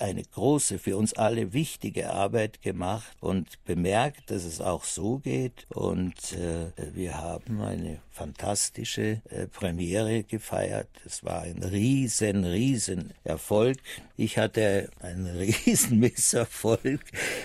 eine 0.00 0.22
große, 0.22 0.78
für 0.78 0.96
uns 0.96 1.12
alle 1.12 1.52
wichtige 1.52 2.10
Arbeit 2.10 2.62
gemacht 2.62 3.16
und 3.20 3.62
bemerkt, 3.64 4.30
dass 4.30 4.44
es 4.44 4.60
auch 4.60 4.84
so 4.84 5.18
geht. 5.18 5.66
Und 5.68 6.32
äh, 6.32 6.72
wir 6.94 7.18
haben 7.18 7.60
eine 7.60 7.98
fantastische 8.10 9.22
äh, 9.30 9.46
Premiere 9.46 10.24
gefeiert. 10.24 10.88
Es 11.04 11.24
war 11.24 11.42
ein 11.42 11.62
riesen, 11.62 12.44
riesen 12.44 13.12
Erfolg. 13.24 13.78
Ich 14.16 14.38
hatte 14.38 14.90
einen 15.00 15.26
riesen 15.66 15.98
Misserfolg, 15.98 17.00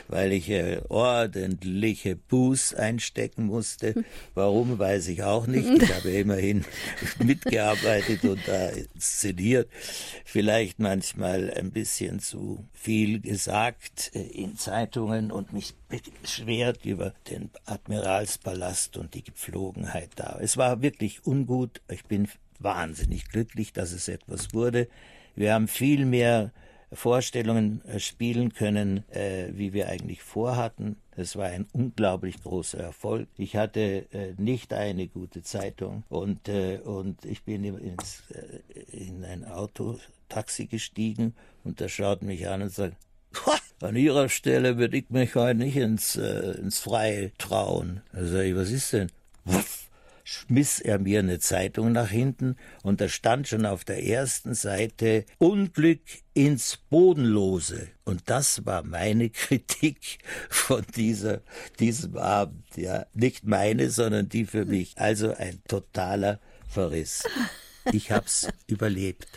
weil 0.08 0.32
ich 0.32 0.50
äh, 0.50 0.82
ordentliche 0.90 2.16
Buß 2.16 2.74
einstecken 2.76 3.46
musste. 3.46 4.06
Warum, 4.34 4.80
weiß 4.80 5.08
ich 5.10 5.24
auch 5.24 5.48
nicht. 5.48 5.68
Ich 5.70 5.94
habe 5.94 6.12
immerhin 6.12 6.66
mitgearbeitet 7.20 8.24
und 8.24 8.40
da 8.48 8.70
inszeniert. 8.70 9.70
Vielleicht 10.24 10.80
manchmal 10.80 11.52
ein 11.54 11.72
bisschen 11.72 12.05
zu 12.20 12.66
viel 12.74 13.20
gesagt 13.20 14.12
äh, 14.14 14.22
in 14.22 14.58
Zeitungen 14.58 15.32
und 15.32 15.54
mich 15.54 15.74
beschwert 15.90 16.86
über 16.86 17.14
den 17.30 17.50
Admiralspalast 17.66 18.98
und 18.98 19.14
die 19.14 19.24
Gepflogenheit 19.24 20.12
da. 20.16 20.38
Es 20.42 20.58
war 20.58 20.82
wirklich 20.82 21.26
ungut. 21.26 21.82
Ich 21.90 22.06
bin 22.06 22.28
wahnsinnig 22.60 23.30
glücklich, 23.30 23.74
dass 23.74 23.92
es 23.92 24.08
etwas 24.08 24.54
wurde. 24.54 24.88
Wir 25.36 25.54
haben 25.54 25.68
viel 25.68 26.06
mehr 26.06 26.52
Vorstellungen 26.92 27.84
äh, 27.86 28.00
spielen 28.00 28.54
können, 28.54 29.04
äh, 29.10 29.50
wie 29.54 29.74
wir 29.74 29.90
eigentlich 29.90 30.22
vorhatten. 30.22 30.98
Es 31.16 31.36
war 31.36 31.48
ein 31.48 31.68
unglaublich 31.74 32.42
großer 32.42 32.80
Erfolg. 32.80 33.28
Ich 33.38 33.56
hatte 33.56 34.06
äh, 34.12 34.34
nicht 34.38 34.74
eine 34.74 35.08
gute 35.08 35.44
Zeitung 35.44 36.04
und, 36.10 36.48
äh, 36.48 36.80
und 36.84 37.26
ich 37.26 37.44
bin 37.44 37.64
ins, 37.64 38.24
in 38.92 39.24
ein 39.24 39.44
Autotaxi 40.26 40.68
gestiegen 40.68 41.36
und 41.64 41.82
da 41.82 41.90
schaut 41.90 42.22
mich 42.22 42.48
an 42.48 42.64
und 42.64 42.74
sagt, 42.74 42.96
an 43.82 43.96
Ihrer 43.96 44.30
Stelle 44.30 44.78
würde 44.78 44.98
ich 44.98 45.10
mich 45.10 45.36
heute 45.36 45.60
nicht 45.60 45.76
ins, 45.76 46.16
äh, 46.16 46.52
ins 46.58 46.80
Freie 46.80 47.34
trauen. 47.38 48.02
Da 48.14 48.26
sag 48.26 48.44
ich, 48.44 48.56
was 48.56 48.72
ist 48.72 48.94
denn? 48.94 49.12
schmiss 50.28 50.80
er 50.80 50.98
mir 50.98 51.20
eine 51.20 51.38
Zeitung 51.38 51.92
nach 51.92 52.10
hinten 52.10 52.56
und 52.82 53.00
da 53.00 53.08
stand 53.08 53.48
schon 53.48 53.68
auf 53.68 53.86
der 53.86 54.04
ersten 54.04 54.56
Seite 54.56 55.24
Unglück 55.38 56.02
ins 56.34 56.78
Bodenlose. 56.90 57.90
Und 58.06 58.24
das 58.26 58.66
war 58.66 58.82
meine 58.82 59.30
Kritik 59.30 60.18
von 60.50 60.84
dieser, 60.96 61.42
diesem 61.80 62.18
Abend, 62.18 62.66
ja. 62.76 63.06
Nicht 63.14 63.46
meine, 63.46 63.92
sondern 63.92 64.28
die 64.28 64.46
für 64.46 64.66
mich. 64.66 64.94
Also 64.98 65.32
ein 65.36 65.62
totaler 65.68 66.40
Verriss. 66.68 67.22
Ich 67.92 68.12
hab's 68.12 68.48
überlebt. 68.68 69.28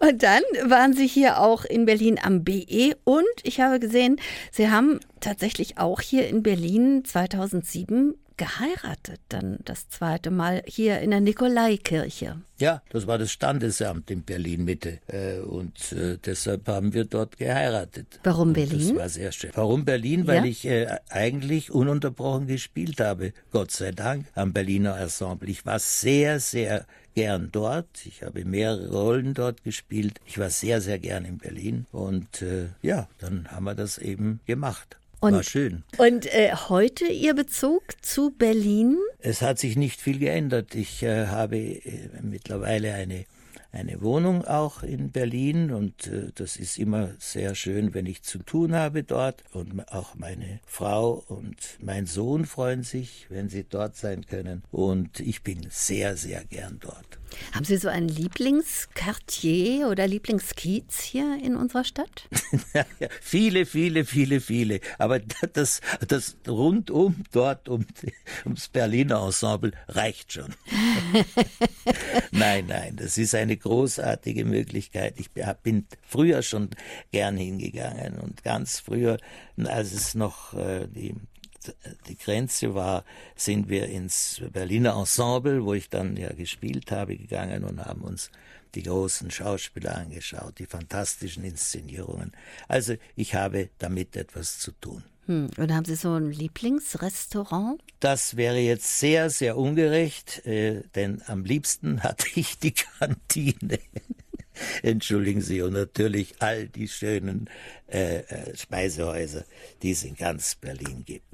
Und 0.00 0.22
dann 0.22 0.42
waren 0.64 0.92
Sie 0.92 1.06
hier 1.06 1.40
auch 1.40 1.64
in 1.64 1.86
Berlin 1.86 2.18
am 2.22 2.44
BE 2.44 2.96
und 3.04 3.24
ich 3.42 3.60
habe 3.60 3.80
gesehen, 3.80 4.20
Sie 4.52 4.70
haben 4.70 5.00
tatsächlich 5.20 5.78
auch 5.78 6.00
hier 6.00 6.28
in 6.28 6.42
Berlin 6.42 7.04
2007 7.04 8.14
geheiratet, 8.40 9.20
dann 9.28 9.58
das 9.66 9.90
zweite 9.90 10.30
Mal 10.30 10.62
hier 10.66 11.00
in 11.00 11.10
der 11.10 11.20
Nikolaikirche. 11.20 12.40
Ja, 12.58 12.82
das 12.88 13.06
war 13.06 13.18
das 13.18 13.32
Standesamt 13.32 14.10
in 14.10 14.22
Berlin 14.22 14.64
Mitte 14.64 15.00
äh, 15.08 15.40
und 15.40 15.92
äh, 15.92 16.16
deshalb 16.16 16.66
haben 16.66 16.94
wir 16.94 17.04
dort 17.04 17.36
geheiratet. 17.36 18.18
Warum 18.24 18.54
Berlin? 18.54 18.78
Das 18.78 18.96
war 18.96 19.08
sehr 19.10 19.32
schön. 19.32 19.50
Warum 19.54 19.84
Berlin? 19.84 20.26
Weil 20.26 20.36
ja? 20.36 20.44
ich 20.44 20.64
äh, 20.64 20.86
eigentlich 21.10 21.70
ununterbrochen 21.70 22.46
gespielt 22.46 22.98
habe, 22.98 23.34
Gott 23.50 23.72
sei 23.72 23.92
Dank, 23.92 24.24
am 24.34 24.54
Berliner 24.54 24.98
Ensemble. 24.98 25.50
Ich 25.50 25.66
war 25.66 25.78
sehr, 25.78 26.40
sehr 26.40 26.86
gern 27.14 27.50
dort. 27.52 28.06
Ich 28.06 28.22
habe 28.22 28.44
mehrere 28.44 28.90
Rollen 28.90 29.34
dort 29.34 29.64
gespielt. 29.64 30.20
Ich 30.26 30.38
war 30.38 30.50
sehr, 30.50 30.80
sehr 30.80 30.98
gern 30.98 31.24
in 31.24 31.38
Berlin 31.38 31.86
und 31.92 32.42
äh, 32.42 32.68
ja, 32.82 33.08
dann 33.18 33.50
haben 33.50 33.64
wir 33.64 33.74
das 33.74 33.98
eben 33.98 34.40
gemacht. 34.46 34.96
Und, 35.20 35.34
War 35.34 35.42
schön. 35.42 35.84
Und 35.98 36.26
äh, 36.34 36.54
heute 36.54 37.04
Ihr 37.04 37.34
Bezug 37.34 37.82
zu 38.00 38.30
Berlin? 38.30 38.96
Es 39.18 39.42
hat 39.42 39.58
sich 39.58 39.76
nicht 39.76 40.00
viel 40.00 40.18
geändert. 40.18 40.74
Ich 40.74 41.02
äh, 41.02 41.26
habe 41.26 41.58
äh, 41.58 42.08
mittlerweile 42.22 42.94
eine 42.94 43.26
eine 43.72 44.00
Wohnung 44.02 44.44
auch 44.44 44.82
in 44.82 45.10
Berlin 45.10 45.70
und 45.70 46.08
äh, 46.08 46.32
das 46.34 46.56
ist 46.56 46.78
immer 46.78 47.10
sehr 47.18 47.54
schön, 47.54 47.94
wenn 47.94 48.06
ich 48.06 48.22
zu 48.22 48.38
tun 48.38 48.74
habe 48.74 49.04
dort 49.04 49.44
und 49.52 49.88
auch 49.92 50.14
meine 50.16 50.60
Frau 50.66 51.24
und 51.28 51.56
mein 51.80 52.06
Sohn 52.06 52.46
freuen 52.46 52.82
sich, 52.82 53.26
wenn 53.28 53.48
sie 53.48 53.64
dort 53.64 53.96
sein 53.96 54.26
können 54.26 54.62
und 54.70 55.20
ich 55.20 55.42
bin 55.42 55.66
sehr, 55.70 56.16
sehr 56.16 56.44
gern 56.44 56.78
dort. 56.80 57.19
Haben 57.52 57.64
Sie 57.64 57.76
so 57.76 57.88
ein 57.88 58.08
Lieblingsquartier 58.08 59.88
oder 59.88 60.06
Lieblingskiez 60.06 61.00
hier 61.00 61.38
in 61.42 61.56
unserer 61.56 61.84
Stadt? 61.84 62.28
ja, 62.74 62.84
viele, 63.20 63.66
viele, 63.66 64.04
viele, 64.04 64.40
viele. 64.40 64.80
Aber 64.98 65.20
das, 65.52 65.80
das 66.06 66.36
rundum 66.46 67.24
dort 67.32 67.68
um, 67.68 67.86
ums 68.44 68.68
Berliner 68.68 69.22
Ensemble 69.24 69.72
reicht 69.88 70.32
schon. 70.32 70.54
nein, 72.30 72.66
nein, 72.66 72.96
das 72.96 73.18
ist 73.18 73.34
eine 73.34 73.56
großartige 73.56 74.44
Möglichkeit. 74.44 75.18
Ich 75.18 75.30
bin 75.62 75.86
früher 76.02 76.42
schon 76.42 76.70
gern 77.12 77.36
hingegangen 77.36 78.18
und 78.18 78.42
ganz 78.42 78.80
früher, 78.80 79.18
als 79.64 79.92
es 79.92 80.14
noch 80.14 80.54
äh, 80.54 80.86
die 80.88 81.14
die 82.08 82.16
Grenze 82.16 82.74
war, 82.74 83.04
sind 83.36 83.68
wir 83.68 83.88
ins 83.88 84.40
Berliner 84.52 84.96
Ensemble, 84.96 85.64
wo 85.64 85.74
ich 85.74 85.88
dann 85.88 86.16
ja 86.16 86.32
gespielt 86.32 86.90
habe, 86.90 87.16
gegangen 87.16 87.64
und 87.64 87.84
haben 87.84 88.02
uns 88.02 88.30
die 88.74 88.82
großen 88.82 89.30
Schauspieler 89.30 89.96
angeschaut, 89.96 90.58
die 90.58 90.66
fantastischen 90.66 91.44
Inszenierungen. 91.44 92.32
Also 92.68 92.94
ich 93.16 93.34
habe 93.34 93.70
damit 93.78 94.16
etwas 94.16 94.58
zu 94.58 94.72
tun. 94.72 95.02
Hm. 95.26 95.50
Und 95.56 95.74
haben 95.74 95.84
Sie 95.84 95.96
so 95.96 96.14
ein 96.14 96.30
Lieblingsrestaurant? 96.30 97.80
Das 98.00 98.36
wäre 98.36 98.58
jetzt 98.58 98.98
sehr, 98.98 99.30
sehr 99.30 99.56
ungerecht, 99.56 100.44
äh, 100.46 100.82
denn 100.94 101.22
am 101.26 101.44
liebsten 101.44 102.02
hatte 102.02 102.26
ich 102.34 102.58
die 102.58 102.72
Kantine. 102.72 103.78
Entschuldigen 104.82 105.40
Sie, 105.40 105.62
und 105.62 105.72
natürlich 105.72 106.34
all 106.38 106.68
die 106.68 106.88
schönen 106.88 107.48
äh, 107.88 108.18
äh, 108.18 108.56
Speisehäuser, 108.56 109.44
die 109.82 109.92
es 109.92 110.04
in 110.04 110.14
ganz 110.14 110.54
Berlin 110.54 111.04
gibt. 111.04 111.24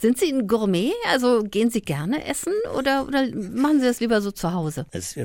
Sind 0.00 0.18
Sie 0.18 0.32
ein 0.32 0.46
Gourmet? 0.46 0.92
Also 1.08 1.42
gehen 1.42 1.70
Sie 1.70 1.80
gerne 1.80 2.24
essen 2.24 2.52
oder, 2.76 3.06
oder 3.06 3.26
machen 3.34 3.80
Sie 3.80 3.86
das 3.86 4.00
lieber 4.00 4.20
so 4.20 4.30
zu 4.30 4.52
Hause? 4.52 4.86
Also, 4.92 5.22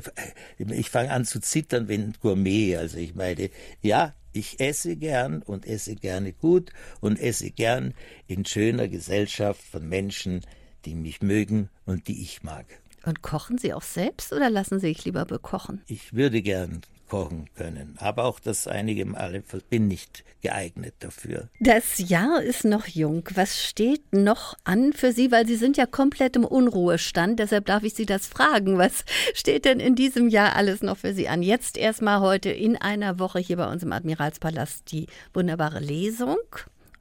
ich 0.58 0.90
fange 0.90 1.12
an 1.12 1.26
zu 1.26 1.40
zittern, 1.40 1.88
wenn 1.88 2.14
Gourmet, 2.22 2.78
also 2.78 2.98
ich 2.98 3.16
meine, 3.16 3.50
ja, 3.82 4.14
ich 4.34 4.60
esse 4.60 4.96
gern 4.96 5.42
und 5.42 5.66
esse 5.66 5.96
gerne 5.96 6.34
gut 6.34 6.72
und 7.02 7.20
esse 7.20 7.52
gern 7.52 7.94
in 8.28 8.46
schöner 8.46 8.88
Gesellschaft 8.88 9.62
von 9.62 9.88
Menschen, 9.88 10.42
die 10.86 10.96
mich 10.96 11.22
mögen 11.22 11.70
und 11.86 12.08
die 12.08 12.22
ich 12.22 12.44
mag. 12.44 12.66
Und 13.06 13.22
kochen 13.22 13.58
Sie 13.58 13.74
auch 13.74 13.82
selbst 13.82 14.32
oder 14.32 14.50
lassen 14.50 14.80
Sie 14.80 14.88
sich 14.88 15.06
lieber 15.06 15.26
bekochen? 15.26 15.82
Ich 15.88 16.14
würde 16.14 16.42
gern 16.42 16.82
kochen 17.12 17.50
können. 17.56 17.96
Aber 18.00 18.24
auch 18.24 18.40
das 18.40 18.70
einige 18.70 19.04
Male 19.04 19.44
bin 19.70 19.90
nicht 19.90 20.24
geeignet 20.42 20.94
dafür. 21.00 21.50
Das 21.60 21.98
Jahr 21.98 22.42
ist 22.42 22.64
noch 22.64 22.88
jung. 22.88 23.28
Was 23.36 23.62
steht 23.62 24.14
noch 24.14 24.56
an 24.64 24.94
für 24.94 25.12
Sie? 25.12 25.30
Weil 25.30 25.46
Sie 25.46 25.58
sind 25.58 25.76
ja 25.76 25.86
komplett 25.86 26.38
im 26.38 26.46
Unruhestand. 26.46 27.38
Deshalb 27.38 27.66
darf 27.66 27.84
ich 27.84 27.96
Sie 27.96 28.06
das 28.06 28.28
fragen. 28.28 28.78
Was 28.78 29.04
steht 29.34 29.66
denn 29.66 29.82
in 29.82 29.96
diesem 29.96 30.30
Jahr 30.30 30.56
alles 30.56 30.84
noch 30.84 31.00
für 31.00 31.14
Sie 31.14 31.28
an? 31.28 31.44
Jetzt 31.44 31.78
erstmal 31.78 32.22
heute 32.22 32.50
in 32.50 32.78
einer 32.78 33.20
Woche 33.20 33.40
hier 33.40 33.58
bei 33.58 33.70
uns 33.70 33.84
im 33.84 33.92
Admiralspalast 33.92 34.90
die 34.90 35.08
wunderbare 35.34 35.82
Lesung. 35.82 36.38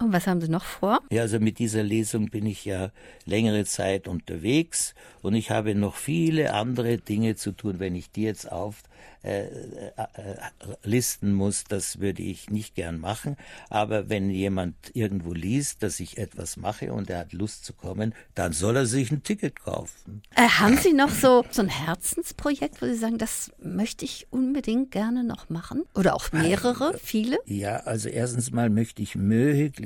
Und 0.00 0.14
was 0.14 0.26
haben 0.26 0.40
Sie 0.40 0.48
noch 0.48 0.64
vor? 0.64 1.00
Ja, 1.10 1.22
also 1.22 1.38
mit 1.38 1.58
dieser 1.58 1.82
Lesung 1.82 2.30
bin 2.30 2.46
ich 2.46 2.64
ja 2.64 2.90
längere 3.26 3.66
Zeit 3.66 4.08
unterwegs 4.08 4.94
und 5.20 5.34
ich 5.34 5.50
habe 5.50 5.74
noch 5.74 5.96
viele 5.96 6.54
andere 6.54 6.96
Dinge 6.96 7.36
zu 7.36 7.52
tun, 7.52 7.78
wenn 7.78 7.94
ich 7.94 8.10
die 8.10 8.22
jetzt 8.22 8.50
auf 8.50 8.82
äh, 9.22 9.44
äh, 9.44 11.00
muss, 11.22 11.64
das 11.64 12.00
würde 12.00 12.22
ich 12.22 12.48
nicht 12.50 12.74
gern 12.74 12.98
machen. 12.98 13.36
Aber 13.68 14.08
wenn 14.08 14.30
jemand 14.30 14.74
irgendwo 14.94 15.34
liest, 15.34 15.82
dass 15.82 16.00
ich 16.00 16.16
etwas 16.16 16.56
mache 16.56 16.92
und 16.92 17.10
er 17.10 17.18
hat 17.18 17.32
Lust 17.32 17.64
zu 17.64 17.74
kommen, 17.74 18.14
dann 18.34 18.52
soll 18.52 18.76
er 18.76 18.86
sich 18.86 19.10
ein 19.10 19.22
Ticket 19.22 19.60
kaufen. 19.60 20.22
Äh, 20.36 20.48
haben 20.48 20.76
Sie 20.78 20.94
noch 20.94 21.10
so, 21.10 21.44
so 21.50 21.62
ein 21.62 21.68
Herzensprojekt, 21.68 22.80
wo 22.80 22.86
Sie 22.86 22.94
sagen, 22.94 23.18
das 23.18 23.52
möchte 23.62 24.04
ich 24.04 24.26
unbedingt 24.30 24.90
gerne 24.90 25.22
noch 25.22 25.50
machen? 25.50 25.84
Oder 25.94 26.14
auch 26.14 26.32
mehrere, 26.32 26.86
also, 26.86 26.98
viele? 26.98 27.38
Ja, 27.44 27.76
also 27.80 28.08
erstens 28.08 28.50
mal 28.50 28.70
möchte 28.70 29.02
ich 29.02 29.16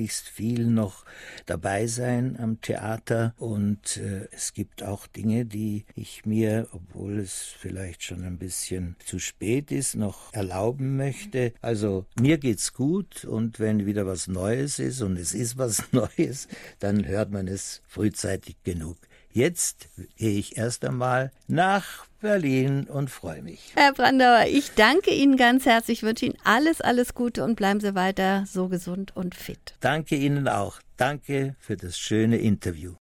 möglichst 0.05 0.29
viel 0.29 0.67
noch 0.67 1.07
dabei 1.47 1.87
sein 1.87 2.39
am 2.39 2.61
Theater 2.61 3.33
und 3.39 3.97
äh, 3.97 4.29
es 4.33 4.53
gibt 4.53 4.83
auch 4.83 5.07
Dinge, 5.07 5.47
die 5.47 5.87
ich 5.95 6.27
mir, 6.27 6.69
obwohl 6.73 7.19
es 7.21 7.55
vielleicht 7.59 8.03
schon 8.03 8.23
ein 8.23 8.37
bisschen 8.37 8.97
zu 9.03 9.19
spät 9.19 9.73
ist, 9.73 9.95
noch 9.95 10.31
erlauben 10.35 10.99
möchte. 10.99 11.55
Also 11.63 12.05
mir 12.21 12.37
geht's 12.37 12.75
gut 12.75 13.25
und 13.25 13.61
wenn 13.61 13.87
wieder 13.87 14.05
was 14.07 14.29
Neues 14.29 14.79
ist 14.79 15.01
und 15.01 15.17
es 15.17 15.33
ist 15.33 15.57
was 15.57 15.85
Neues, 15.93 16.49
dann 16.81 17.07
hört 17.07 17.31
man 17.31 17.49
es 17.49 17.81
frühzeitig 17.87 18.57
genug. 18.63 18.99
Jetzt 19.35 19.89
gehe 20.17 20.39
ich 20.39 20.57
erst 20.57 20.85
einmal 20.85 21.33
nach 21.49 22.07
Berlin 22.21 22.85
und 22.85 23.11
freue 23.11 23.43
mich. 23.43 23.73
Herr 23.75 23.93
Brandauer, 23.93 24.45
ich 24.49 24.75
danke 24.77 25.11
Ihnen 25.11 25.37
ganz 25.37 25.67
herzlich, 25.67 26.05
wünsche 26.05 26.27
Ihnen 26.27 26.39
alles, 26.45 26.81
alles 26.81 27.15
Gute 27.15 27.43
und 27.43 27.57
bleiben 27.57 27.81
Sie 27.81 27.97
weiter 27.97 28.45
so 28.47 28.69
gesund 28.69 29.17
und 29.17 29.35
fit. 29.35 29.75
Danke 29.81 30.15
Ihnen 30.15 30.47
auch. 30.47 30.79
Danke 30.97 31.57
für 31.59 31.77
das 31.77 31.99
schöne 31.99 32.37
Interview. 32.37 32.93